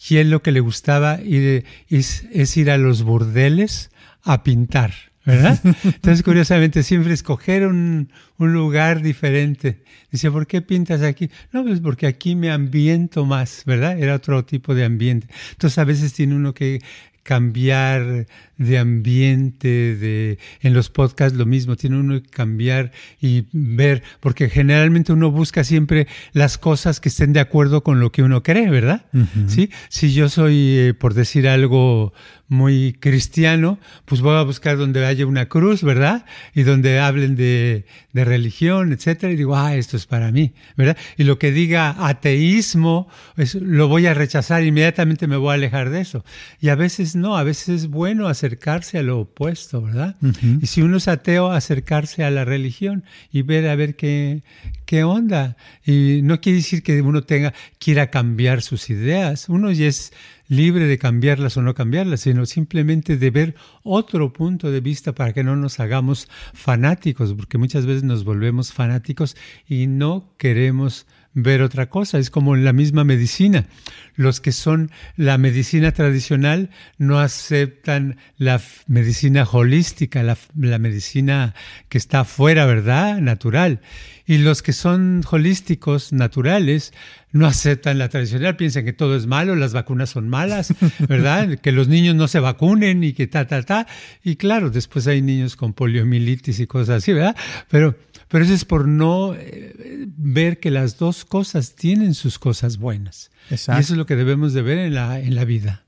y 0.09 0.17
él 0.17 0.31
lo 0.31 0.43
que 0.43 0.53
le 0.53 0.61
gustaba 0.61 1.19
es 1.21 2.57
ir 2.57 2.71
a 2.71 2.79
los 2.79 3.03
burdeles 3.03 3.91
a 4.23 4.43
pintar. 4.43 5.14
¿Verdad? 5.25 5.59
Entonces, 5.85 6.23
curiosamente, 6.23 6.83
siempre 6.83 7.13
escoger 7.13 7.67
un, 7.67 8.11
un, 8.39 8.53
lugar 8.53 9.03
diferente. 9.03 9.83
Dice, 10.11 10.31
¿por 10.31 10.47
qué 10.47 10.63
pintas 10.63 11.03
aquí? 11.03 11.31
No, 11.53 11.65
pues 11.65 11.81
porque 11.81 12.07
aquí 12.07 12.37
me 12.37 12.51
ambiento 12.51 13.25
más, 13.25 13.63
¿verdad? 13.67 13.99
Era 13.99 14.15
otro 14.15 14.45
tipo 14.45 14.75
de 14.75 14.85
ambiente. 14.85 15.29
Entonces, 15.53 15.79
a 15.79 15.85
veces 15.85 16.13
tiene 16.13 16.35
uno 16.35 16.55
que 16.55 16.81
cambiar 17.25 18.27
de 18.59 18.79
ambiente, 18.79 19.97
de 19.97 20.39
en 20.61 20.75
los 20.75 20.91
podcasts 20.91 21.37
lo 21.37 21.47
mismo, 21.47 21.77
tiene 21.77 21.99
uno 21.99 22.23
que 22.23 22.29
cambiar 22.29 22.93
y 23.21 23.45
ver, 23.53 24.03
porque 24.21 24.49
generalmente 24.49 25.13
uno 25.13 25.31
busca 25.31 25.65
siempre 25.65 26.07
las 26.33 26.59
cosas 26.59 27.01
que 27.01 27.09
estén 27.09 27.33
de 27.33 27.41
acuerdo 27.41 27.83
con 27.83 28.01
lo 28.01 28.13
que 28.13 28.23
uno 28.23 28.43
cree, 28.43 28.71
¿verdad? 28.71 29.07
¿Sí? 29.47 29.71
Si 29.89 30.13
yo 30.13 30.29
soy, 30.29 30.79
eh, 30.79 30.95
por 30.95 31.15
decir 31.15 31.49
algo 31.49 32.13
muy 32.49 32.97
cristiano, 33.01 33.79
pues 34.05 34.21
voy 34.21 34.37
a 34.37 34.43
buscar 34.43 34.77
donde 34.77 35.05
haya 35.05 35.27
una 35.27 35.49
cruz, 35.49 35.83
¿verdad? 35.83 36.27
Y 36.55 36.63
donde 36.63 37.01
hablen 37.01 37.37
de, 37.37 37.87
de 38.13 38.25
religión, 38.25 38.93
etcétera, 38.93 39.33
y 39.33 39.37
digo, 39.37 39.57
ah, 39.57 39.75
esto 39.75 39.97
es 39.97 40.07
para 40.07 40.31
mí, 40.31 40.53
¿verdad? 40.77 40.97
Y 41.17 41.25
lo 41.25 41.39
que 41.39 41.53
diga 41.53 42.07
ateísmo, 42.07 43.09
lo 43.55 43.89
voy 43.89 44.07
a 44.07 44.15
rechazar, 44.15 44.63
inmediatamente 44.63 45.27
me 45.27 45.37
voy 45.37 45.51
a 45.51 45.55
alejar 45.55 45.91
de 45.91 46.01
eso. 46.01 46.25
Y 46.61 46.69
a 46.69 46.75
veces 46.75 47.17
no, 47.17 47.37
a 47.37 47.43
veces 47.43 47.69
es 47.69 47.89
bueno 47.89 48.29
acercarse 48.45 48.99
a 48.99 49.03
lo 49.03 49.21
opuesto, 49.21 49.81
¿verdad? 49.81 50.17
Y 50.61 50.67
si 50.67 50.83
uno 50.83 50.99
es 50.99 51.09
ateo, 51.09 51.51
acercarse 51.51 52.25
a 52.25 52.31
la 52.31 52.45
religión 52.45 53.05
y 53.33 53.41
ver 53.41 53.67
a 53.69 53.75
ver 53.75 53.97
qué, 53.97 54.43
qué 54.85 55.03
onda. 55.03 55.57
Y 55.85 56.21
no 56.23 56.41
quiere 56.43 56.59
decir 56.59 56.83
que 56.83 57.01
uno 57.01 57.23
tenga, 57.23 57.55
quiera 57.79 58.11
cambiar 58.11 58.61
sus 58.61 58.91
ideas. 58.91 59.49
Uno 59.49 59.71
ya 59.73 59.87
es 59.87 60.13
libre 60.49 60.87
de 60.87 60.99
cambiarlas 60.99 61.57
o 61.57 61.63
no 61.63 61.75
cambiarlas, 61.75 62.21
sino 62.21 62.45
simplemente 62.45 63.17
de 63.17 63.31
ver 63.31 63.55
otro 63.83 64.35
punto 64.35 64.71
de 64.71 64.81
vista 64.81 65.15
para 65.15 65.33
que 65.33 65.43
no 65.43 65.57
nos 65.57 65.81
hagamos 65.81 66.29
fanáticos, 66.53 67.33
porque 67.33 67.57
muchas 67.57 67.87
veces 67.87 68.03
nos 68.03 68.25
volvemos 68.25 68.75
fanáticos 68.75 69.37
y 69.67 69.87
no 69.87 70.35
queremos 70.37 71.07
ver 71.35 71.63
otra 71.63 71.89
cosa. 71.91 72.19
Es 72.19 72.31
como 72.31 72.55
en 72.55 72.65
la 72.65 72.73
misma 72.73 73.05
medicina. 73.05 73.67
Los 74.15 74.41
que 74.41 74.53
son 74.53 74.91
la 75.17 75.37
medicina 75.39 75.93
tradicional 75.93 76.71
no 76.99 77.19
aceptan 77.19 78.17
la 78.39 78.61
medicina 78.87 79.47
holística, 79.51 80.23
la, 80.23 80.39
medicina 80.79 81.55
que 81.89 81.99
está 81.99 82.21
afuera, 82.21 82.65
¿verdad? 82.65 83.19
Natural. 83.19 83.81
Y 84.27 84.39
los 84.39 84.63
que 84.63 84.73
son 84.73 85.23
holísticos, 85.31 86.13
naturales, 86.13 86.93
no 87.33 87.47
aceptan 87.47 87.99
la 87.99 88.09
tradicional, 88.09 88.57
piensan 88.57 88.85
que 88.85 88.93
todo 88.93 89.17
es 89.17 89.27
malo, 89.27 89.55
las 89.55 89.73
vacunas 89.73 90.11
son 90.11 90.29
malas, 90.29 90.73
¿verdad? 91.09 91.59
que 91.59 91.73
los 91.73 91.89
niños 91.89 92.15
no 92.15 92.29
se 92.29 92.41
vacunen 92.41 93.05
y 93.05 93.13
que 93.13 93.27
ta, 93.27 93.47
ta, 93.47 93.63
ta. 93.63 93.87
Y 94.23 94.37
claro, 94.37 94.71
después 94.71 95.07
hay 95.07 95.21
niños 95.21 95.57
con 95.57 95.73
poliomielitis 95.73 96.61
y 96.61 96.67
cosas 96.67 97.03
así, 97.03 97.13
¿verdad? 97.13 97.37
Pero 97.69 97.97
pero 98.35 98.45
eso 98.45 98.55
es 98.55 98.65
por 98.65 98.89
no 98.89 99.33
eh, 99.35 100.09
ver 100.17 100.59
que 100.59 100.73
las 100.73 100.99
dos 100.99 101.25
cosas 101.25 101.77
tienen 101.77 102.15
sus 102.15 102.41
cosas 102.41 102.79
buenas. 102.79 103.31
Y 103.51 103.55
eso 103.55 103.77
es 103.79 103.91
lo 103.91 104.07
que 104.07 104.17
debemos 104.17 104.53
de 104.55 104.63
ver 104.63 104.79
en 104.79 104.95
la, 104.95 105.21
en 105.21 105.37
la 105.37 105.45
vida. 105.45 105.85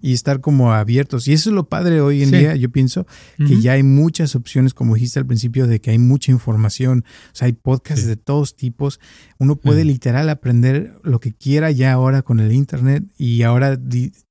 Y 0.00 0.12
estar 0.12 0.40
como 0.40 0.72
abiertos. 0.72 1.26
Y 1.26 1.32
eso 1.32 1.50
es 1.50 1.54
lo 1.54 1.68
padre 1.68 2.00
hoy 2.00 2.22
en 2.22 2.30
día, 2.30 2.56
yo 2.56 2.70
pienso, 2.70 3.06
que 3.38 3.60
ya 3.60 3.72
hay 3.72 3.82
muchas 3.82 4.34
opciones, 4.34 4.74
como 4.74 4.94
dijiste 4.94 5.18
al 5.18 5.26
principio, 5.26 5.66
de 5.66 5.80
que 5.80 5.90
hay 5.90 5.98
mucha 5.98 6.30
información, 6.32 7.04
o 7.32 7.36
sea, 7.36 7.46
hay 7.46 7.52
podcasts 7.52 8.06
de 8.06 8.16
todos 8.16 8.56
tipos. 8.56 9.00
Uno 9.38 9.56
puede 9.56 9.84
literal 9.84 10.28
aprender 10.28 10.98
lo 11.02 11.20
que 11.20 11.32
quiera 11.32 11.70
ya 11.70 11.92
ahora 11.92 12.22
con 12.22 12.40
el 12.40 12.52
Internet 12.52 13.04
y 13.16 13.42
ahora 13.42 13.78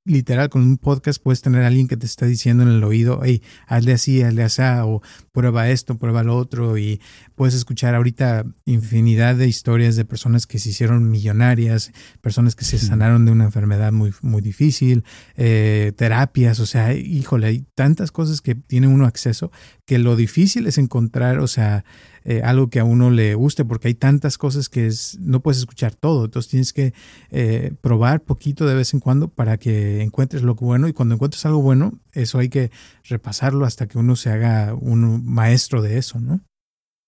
literal 0.05 0.49
con 0.49 0.61
un 0.61 0.77
podcast 0.77 1.21
puedes 1.21 1.41
tener 1.41 1.63
a 1.63 1.67
alguien 1.67 1.87
que 1.87 1.97
te 1.97 2.05
está 2.05 2.27
diciendo 2.27 2.63
en 2.63 2.69
el 2.69 2.83
oído, 2.83 3.21
hey, 3.23 3.41
hazle 3.65 3.93
así, 3.93 4.21
hazle 4.21 4.43
así, 4.43 4.61
o 4.83 5.01
prueba 5.31 5.69
esto, 5.69 5.97
prueba 5.97 6.23
lo 6.23 6.37
otro, 6.37 6.77
y 6.77 7.01
puedes 7.33 7.55
escuchar 7.55 7.95
ahorita 7.95 8.45
infinidad 8.65 9.35
de 9.35 9.47
historias 9.47 9.95
de 9.95 10.05
personas 10.05 10.45
que 10.45 10.59
se 10.59 10.69
hicieron 10.69 11.09
millonarias, 11.09 11.91
personas 12.21 12.55
que 12.55 12.65
se 12.65 12.77
sanaron 12.77 13.25
de 13.25 13.31
una 13.31 13.45
enfermedad 13.45 13.91
muy, 13.91 14.13
muy 14.21 14.41
difícil, 14.41 15.03
eh, 15.35 15.54
terapias, 15.95 16.59
o 16.59 16.65
sea, 16.65 16.93
híjole, 16.93 17.47
hay 17.47 17.65
tantas 17.75 18.11
cosas 18.11 18.41
que 18.41 18.55
tiene 18.55 18.87
uno 18.87 19.05
acceso 19.05 19.51
que 19.85 19.99
lo 19.99 20.15
difícil 20.15 20.67
es 20.67 20.77
encontrar, 20.77 21.39
o 21.39 21.47
sea, 21.47 21.85
eh, 22.23 22.41
algo 22.43 22.69
que 22.69 22.79
a 22.79 22.83
uno 22.83 23.11
le 23.11 23.35
guste, 23.35 23.65
porque 23.65 23.89
hay 23.89 23.93
tantas 23.93 24.37
cosas 24.37 24.67
que 24.67 24.87
es, 24.87 25.19
no 25.19 25.41
puedes 25.41 25.59
escuchar 25.59 25.93
todo, 25.93 26.25
entonces 26.25 26.49
tienes 26.49 26.73
que 26.73 26.93
eh, 27.29 27.73
probar 27.81 28.23
poquito 28.23 28.65
de 28.65 28.73
vez 28.73 28.93
en 28.93 28.99
cuando 28.99 29.27
para 29.27 29.57
que 29.57 30.01
encuentres 30.01 30.41
lo 30.41 30.55
bueno 30.55 30.87
y 30.87 30.93
cuando 30.93 31.13
encuentres 31.13 31.45
algo 31.45 31.61
bueno, 31.61 31.99
eso 32.13 32.39
hay 32.39 32.49
que 32.49 32.71
repasarlo 33.03 33.63
hasta 33.65 33.87
que 33.87 33.99
uno 33.99 34.15
se 34.15 34.31
haga 34.31 34.73
un 34.73 35.23
maestro 35.23 35.83
de 35.83 35.97
eso, 35.97 36.19
¿no? 36.19 36.41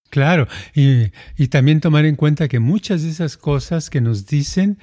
Claro, 0.09 0.47
y, 0.73 1.11
y 1.35 1.47
también 1.47 1.81
tomar 1.81 2.05
en 2.05 2.15
cuenta 2.15 2.47
que 2.47 2.59
muchas 2.59 3.01
de 3.03 3.09
esas 3.09 3.37
cosas 3.37 3.89
que 3.89 4.01
nos 4.01 4.25
dicen 4.25 4.77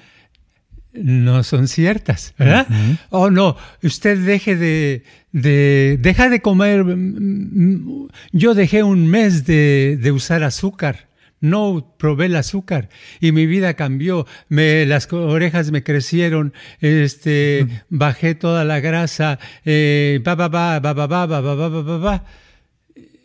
no 0.94 1.42
son 1.42 1.68
ciertas, 1.68 2.34
¿verdad? 2.38 2.66
Oh, 3.10 3.30
no, 3.30 3.56
usted 3.82 4.18
deje 4.18 4.56
de, 4.56 5.02
de, 5.32 5.98
deja 6.00 6.28
de 6.28 6.40
comer. 6.40 6.84
Mm, 6.84 6.94
mm, 6.94 8.08
yo 8.32 8.54
dejé 8.54 8.82
un 8.82 9.08
mes 9.08 9.44
de, 9.44 9.98
de, 10.00 10.12
usar 10.12 10.42
azúcar. 10.44 11.08
No 11.40 11.94
probé 11.98 12.26
el 12.26 12.36
azúcar 12.36 12.88
y 13.20 13.32
mi 13.32 13.44
vida 13.46 13.74
cambió. 13.74 14.26
Me, 14.48 14.86
las 14.86 15.12
orejas 15.12 15.70
me 15.72 15.82
crecieron, 15.82 16.54
este, 16.80 17.66
bajé 17.90 18.34
toda 18.34 18.64
la 18.64 18.80
grasa, 18.80 19.38
eh, 19.64 20.20
ba, 20.24 20.36
ba, 20.36 20.48
ba, 20.48 20.80
ba, 20.80 20.94
ba, 20.94 21.06
ba, 21.06 21.26
ba, 21.26 21.40
ba, 21.40 21.68
ba, 21.68 21.82
ba, 21.82 21.98
ba. 21.98 22.24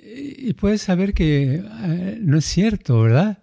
Y 0.02 0.54
puedes 0.54 0.82
saber 0.82 1.14
que 1.14 1.64
no 2.20 2.40
es 2.40 2.46
cierto, 2.46 3.04
¿verdad? 3.04 3.38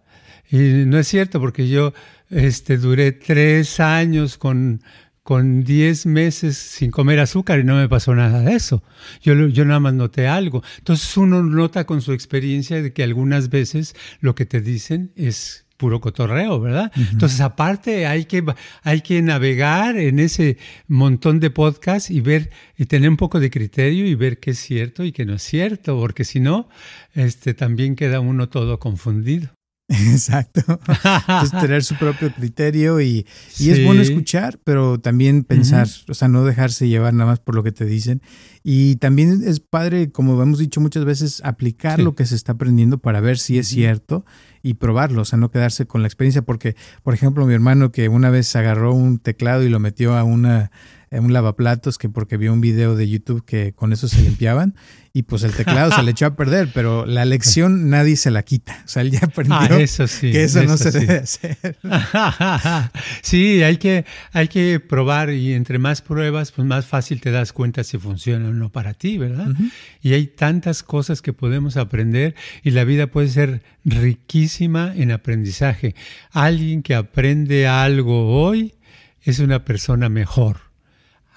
Y 0.50 0.84
no 0.86 0.98
es 0.98 1.08
cierto 1.08 1.40
porque 1.40 1.68
yo 1.68 1.92
este, 2.30 2.78
duré 2.78 3.12
tres 3.12 3.80
años 3.80 4.38
con, 4.38 4.82
con 5.22 5.64
diez 5.64 6.06
meses 6.06 6.56
sin 6.56 6.90
comer 6.90 7.20
azúcar 7.20 7.60
y 7.60 7.64
no 7.64 7.76
me 7.76 7.88
pasó 7.88 8.14
nada 8.14 8.42
de 8.42 8.54
eso. 8.54 8.82
Yo, 9.22 9.34
yo 9.48 9.64
nada 9.64 9.80
más 9.80 9.94
noté 9.94 10.26
algo. 10.28 10.62
Entonces 10.78 11.16
uno 11.16 11.42
nota 11.42 11.84
con 11.84 12.00
su 12.00 12.12
experiencia 12.12 12.82
de 12.82 12.92
que 12.92 13.02
algunas 13.02 13.50
veces 13.50 13.94
lo 14.20 14.34
que 14.34 14.46
te 14.46 14.60
dicen 14.60 15.12
es 15.16 15.66
puro 15.76 16.00
cotorreo, 16.00 16.60
¿verdad? 16.60 16.90
Entonces, 17.12 17.40
aparte, 17.40 18.06
hay 18.06 18.24
que, 18.24 18.44
hay 18.82 19.00
que 19.02 19.20
navegar 19.22 19.96
en 19.98 20.18
ese 20.18 20.56
montón 20.88 21.40
de 21.40 21.50
podcasts 21.50 22.10
y 22.10 22.20
ver, 22.20 22.50
y 22.76 22.86
tener 22.86 23.10
un 23.10 23.16
poco 23.16 23.40
de 23.40 23.50
criterio 23.50 24.06
y 24.06 24.14
ver 24.14 24.38
qué 24.38 24.52
es 24.52 24.58
cierto 24.58 25.04
y 25.04 25.12
qué 25.12 25.24
no 25.24 25.34
es 25.34 25.42
cierto, 25.42 25.98
porque 25.98 26.24
si 26.24 26.40
no, 26.40 26.68
este, 27.14 27.54
también 27.54 27.94
queda 27.94 28.20
uno 28.20 28.48
todo 28.48 28.78
confundido. 28.78 29.55
Exacto. 30.10 30.62
Entonces, 30.66 31.50
tener 31.60 31.84
su 31.84 31.96
propio 31.96 32.32
criterio 32.34 33.00
y, 33.00 33.26
y 33.58 33.70
es 33.70 33.84
bueno 33.84 34.02
escuchar, 34.02 34.58
pero 34.64 34.98
también 34.98 35.44
pensar, 35.44 35.86
o 36.08 36.14
sea, 36.14 36.26
no 36.26 36.44
dejarse 36.44 36.88
llevar 36.88 37.14
nada 37.14 37.30
más 37.30 37.38
por 37.38 37.54
lo 37.54 37.62
que 37.62 37.70
te 37.70 37.84
dicen. 37.84 38.20
Y 38.64 38.96
también 38.96 39.42
es 39.44 39.60
padre, 39.60 40.10
como 40.10 40.42
hemos 40.42 40.58
dicho 40.58 40.80
muchas 40.80 41.04
veces, 41.04 41.40
aplicar 41.44 42.00
lo 42.00 42.16
que 42.16 42.26
se 42.26 42.34
está 42.34 42.52
aprendiendo 42.52 42.98
para 42.98 43.20
ver 43.20 43.38
si 43.38 43.58
es 43.58 43.68
cierto 43.68 44.24
y 44.66 44.74
probarlo, 44.74 45.22
o 45.22 45.24
sea, 45.24 45.38
no 45.38 45.50
quedarse 45.50 45.86
con 45.86 46.02
la 46.02 46.08
experiencia, 46.08 46.42
porque, 46.42 46.74
por 47.04 47.14
ejemplo, 47.14 47.46
mi 47.46 47.54
hermano 47.54 47.92
que 47.92 48.08
una 48.08 48.30
vez 48.30 48.54
agarró 48.56 48.92
un 48.92 49.18
teclado 49.18 49.62
y 49.62 49.68
lo 49.68 49.78
metió 49.78 50.16
a 50.16 50.24
una 50.24 50.72
un 51.12 51.32
lavaplatos 51.32 51.98
que 51.98 52.08
porque 52.08 52.36
vio 52.36 52.52
un 52.52 52.60
video 52.60 52.96
de 52.96 53.08
YouTube 53.08 53.44
que 53.44 53.72
con 53.72 53.92
eso 53.92 54.08
se 54.08 54.20
limpiaban 54.22 54.74
y 55.12 55.22
pues 55.22 55.44
el 55.44 55.52
teclado 55.52 55.92
se 55.92 56.02
le 56.02 56.10
echó 56.10 56.26
a 56.26 56.36
perder, 56.36 56.68
pero 56.74 57.06
la 57.06 57.24
lección 57.24 57.88
nadie 57.90 58.16
se 58.16 58.30
la 58.30 58.42
quita. 58.42 58.82
O 58.84 58.88
sea, 58.88 59.00
él 59.00 59.12
ya 59.12 59.20
aprendió 59.22 59.56
ah, 59.58 59.80
eso 59.80 60.06
sí, 60.06 60.30
que 60.30 60.44
eso, 60.44 60.62
no 60.64 60.76
se 60.76 60.90
debe 60.90 61.18
hacer. 61.20 61.56
sí, 63.22 63.62
hay 63.62 63.78
que, 63.78 64.04
hay 64.32 64.48
que 64.48 64.78
probar 64.78 65.30
y 65.30 65.54
entre 65.54 65.78
más 65.78 66.02
pruebas, 66.02 66.52
pues 66.52 66.68
más 66.68 66.84
fácil 66.84 67.22
te 67.22 67.30
das 67.30 67.54
cuenta 67.54 67.82
si 67.82 67.96
funciona 67.96 68.50
o 68.50 68.52
no 68.52 68.70
para 68.70 68.92
ti, 68.92 69.16
¿verdad? 69.16 69.54
Y 70.02 70.12
hay 70.12 70.26
tantas 70.26 70.82
cosas 70.82 71.22
que 71.22 71.32
podemos 71.32 71.78
aprender 71.78 72.34
y 72.62 72.72
la 72.72 72.84
vida 72.84 73.06
puede 73.06 73.28
ser 73.28 73.62
riquísima 73.86 74.92
en 74.94 75.12
aprendizaje. 75.12 75.94
Alguien 76.30 76.82
que 76.82 76.94
aprende 76.94 77.66
algo 77.66 78.42
hoy 78.42 78.74
es 79.22 79.38
una 79.38 79.64
persona 79.64 80.10
mejor 80.10 80.66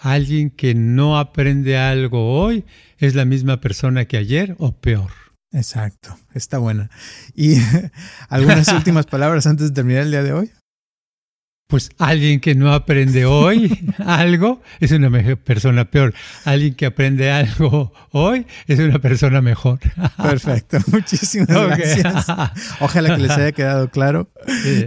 Alguien 0.02 0.50
que 0.50 0.76
no 0.76 1.20
aprende 1.20 1.78
algo 1.78 2.40
hoy 2.40 2.66
es 2.98 3.16
la 3.16 3.26
misma 3.26 3.60
persona 3.60 4.06
que 4.06 4.16
ayer 4.16 4.56
o 4.58 4.72
peor. 4.72 5.12
Exacto, 5.52 6.18
está 6.34 6.58
buena. 6.58 6.90
¿Y 7.36 7.56
algunas 8.30 8.72
últimas 8.72 9.08
palabras 9.08 9.46
antes 9.46 9.70
de 9.70 9.74
terminar 9.74 10.04
el 10.04 10.12
día 10.12 10.24
de 10.24 10.32
hoy? 10.32 10.52
Pues 11.70 11.92
alguien 12.00 12.40
que 12.40 12.56
no 12.56 12.74
aprende 12.74 13.28
hoy 13.28 13.94
algo 14.00 14.60
es 14.80 14.92
una 14.92 15.12
persona 15.36 15.86
peor. 15.86 16.16
Alguien 16.44 16.74
que 16.74 16.88
aprende 16.88 17.30
algo 17.30 17.94
hoy 18.10 18.48
es 18.66 18.80
una 18.80 18.98
persona 18.98 19.40
mejor. 19.40 19.78
Perfecto, 20.18 20.80
muchísimas 20.88 21.48
gracias. 21.48 22.26
Ojalá 22.80 23.16
que 23.16 23.22
les 23.22 23.30
haya 23.30 23.52
quedado 23.52 23.92
claro. 23.92 24.32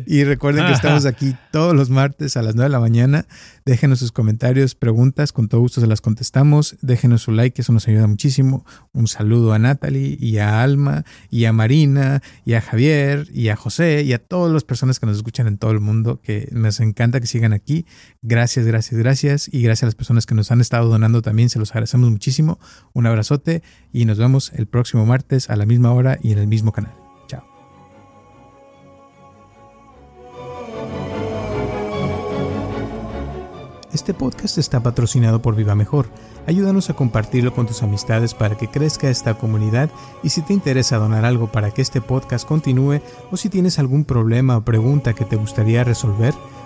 Y 0.08 0.24
recuerden 0.24 0.66
que 0.66 0.72
estamos 0.72 1.06
aquí 1.06 1.36
todos 1.52 1.72
los 1.72 1.88
martes 1.88 2.36
a 2.36 2.42
las 2.42 2.56
9 2.56 2.68
de 2.68 2.72
la 2.72 2.80
mañana. 2.80 3.26
Déjenos 3.64 4.00
sus 4.00 4.10
comentarios, 4.10 4.74
preguntas, 4.74 5.32
con 5.32 5.46
todo 5.46 5.60
gusto 5.60 5.80
se 5.80 5.86
las 5.86 6.00
contestamos. 6.00 6.76
Déjenos 6.82 7.22
su 7.22 7.30
like, 7.30 7.62
eso 7.62 7.72
nos 7.72 7.86
ayuda 7.86 8.08
muchísimo. 8.08 8.66
Un 8.92 9.06
saludo 9.06 9.52
a 9.52 9.60
Natalie 9.60 10.16
y 10.18 10.38
a 10.38 10.64
Alma 10.64 11.04
y 11.30 11.44
a 11.44 11.52
Marina 11.52 12.22
y 12.44 12.54
a 12.54 12.60
Javier 12.60 13.28
y 13.32 13.50
a 13.50 13.56
José 13.56 14.02
y 14.02 14.14
a 14.14 14.18
todas 14.18 14.52
las 14.52 14.64
personas 14.64 14.98
que 14.98 15.06
nos 15.06 15.16
escuchan 15.16 15.46
en 15.46 15.58
todo 15.58 15.70
el 15.70 15.78
mundo, 15.78 16.20
que 16.20 16.48
nos 16.72 16.80
encanta 16.80 17.20
que 17.20 17.26
sigan 17.26 17.52
aquí. 17.52 17.86
Gracias, 18.22 18.66
gracias, 18.66 18.98
gracias. 18.98 19.48
Y 19.52 19.62
gracias 19.62 19.84
a 19.84 19.86
las 19.86 19.94
personas 19.94 20.24
que 20.26 20.34
nos 20.34 20.50
han 20.50 20.60
estado 20.60 20.88
donando 20.88 21.20
también, 21.20 21.50
se 21.50 21.58
los 21.58 21.70
agradecemos 21.70 22.10
muchísimo. 22.10 22.58
Un 22.94 23.06
abrazote 23.06 23.62
y 23.92 24.06
nos 24.06 24.18
vemos 24.18 24.52
el 24.54 24.66
próximo 24.66 25.04
martes 25.04 25.50
a 25.50 25.56
la 25.56 25.66
misma 25.66 25.92
hora 25.92 26.18
y 26.22 26.32
en 26.32 26.38
el 26.38 26.46
mismo 26.46 26.72
canal. 26.72 27.02
Este 33.92 34.14
podcast 34.14 34.56
está 34.56 34.82
patrocinado 34.82 35.42
por 35.42 35.54
Viva 35.54 35.74
Mejor. 35.74 36.08
Ayúdanos 36.46 36.88
a 36.88 36.94
compartirlo 36.94 37.52
con 37.52 37.66
tus 37.66 37.82
amistades 37.82 38.32
para 38.32 38.56
que 38.56 38.68
crezca 38.68 39.10
esta 39.10 39.34
comunidad 39.34 39.90
y 40.22 40.30
si 40.30 40.40
te 40.40 40.54
interesa 40.54 40.96
donar 40.96 41.26
algo 41.26 41.52
para 41.52 41.72
que 41.72 41.82
este 41.82 42.00
podcast 42.00 42.48
continúe 42.48 43.02
o 43.30 43.36
si 43.36 43.50
tienes 43.50 43.78
algún 43.78 44.06
problema 44.06 44.56
o 44.56 44.64
pregunta 44.64 45.12
que 45.12 45.26
te 45.26 45.36
gustaría 45.36 45.84
resolver, 45.84 46.32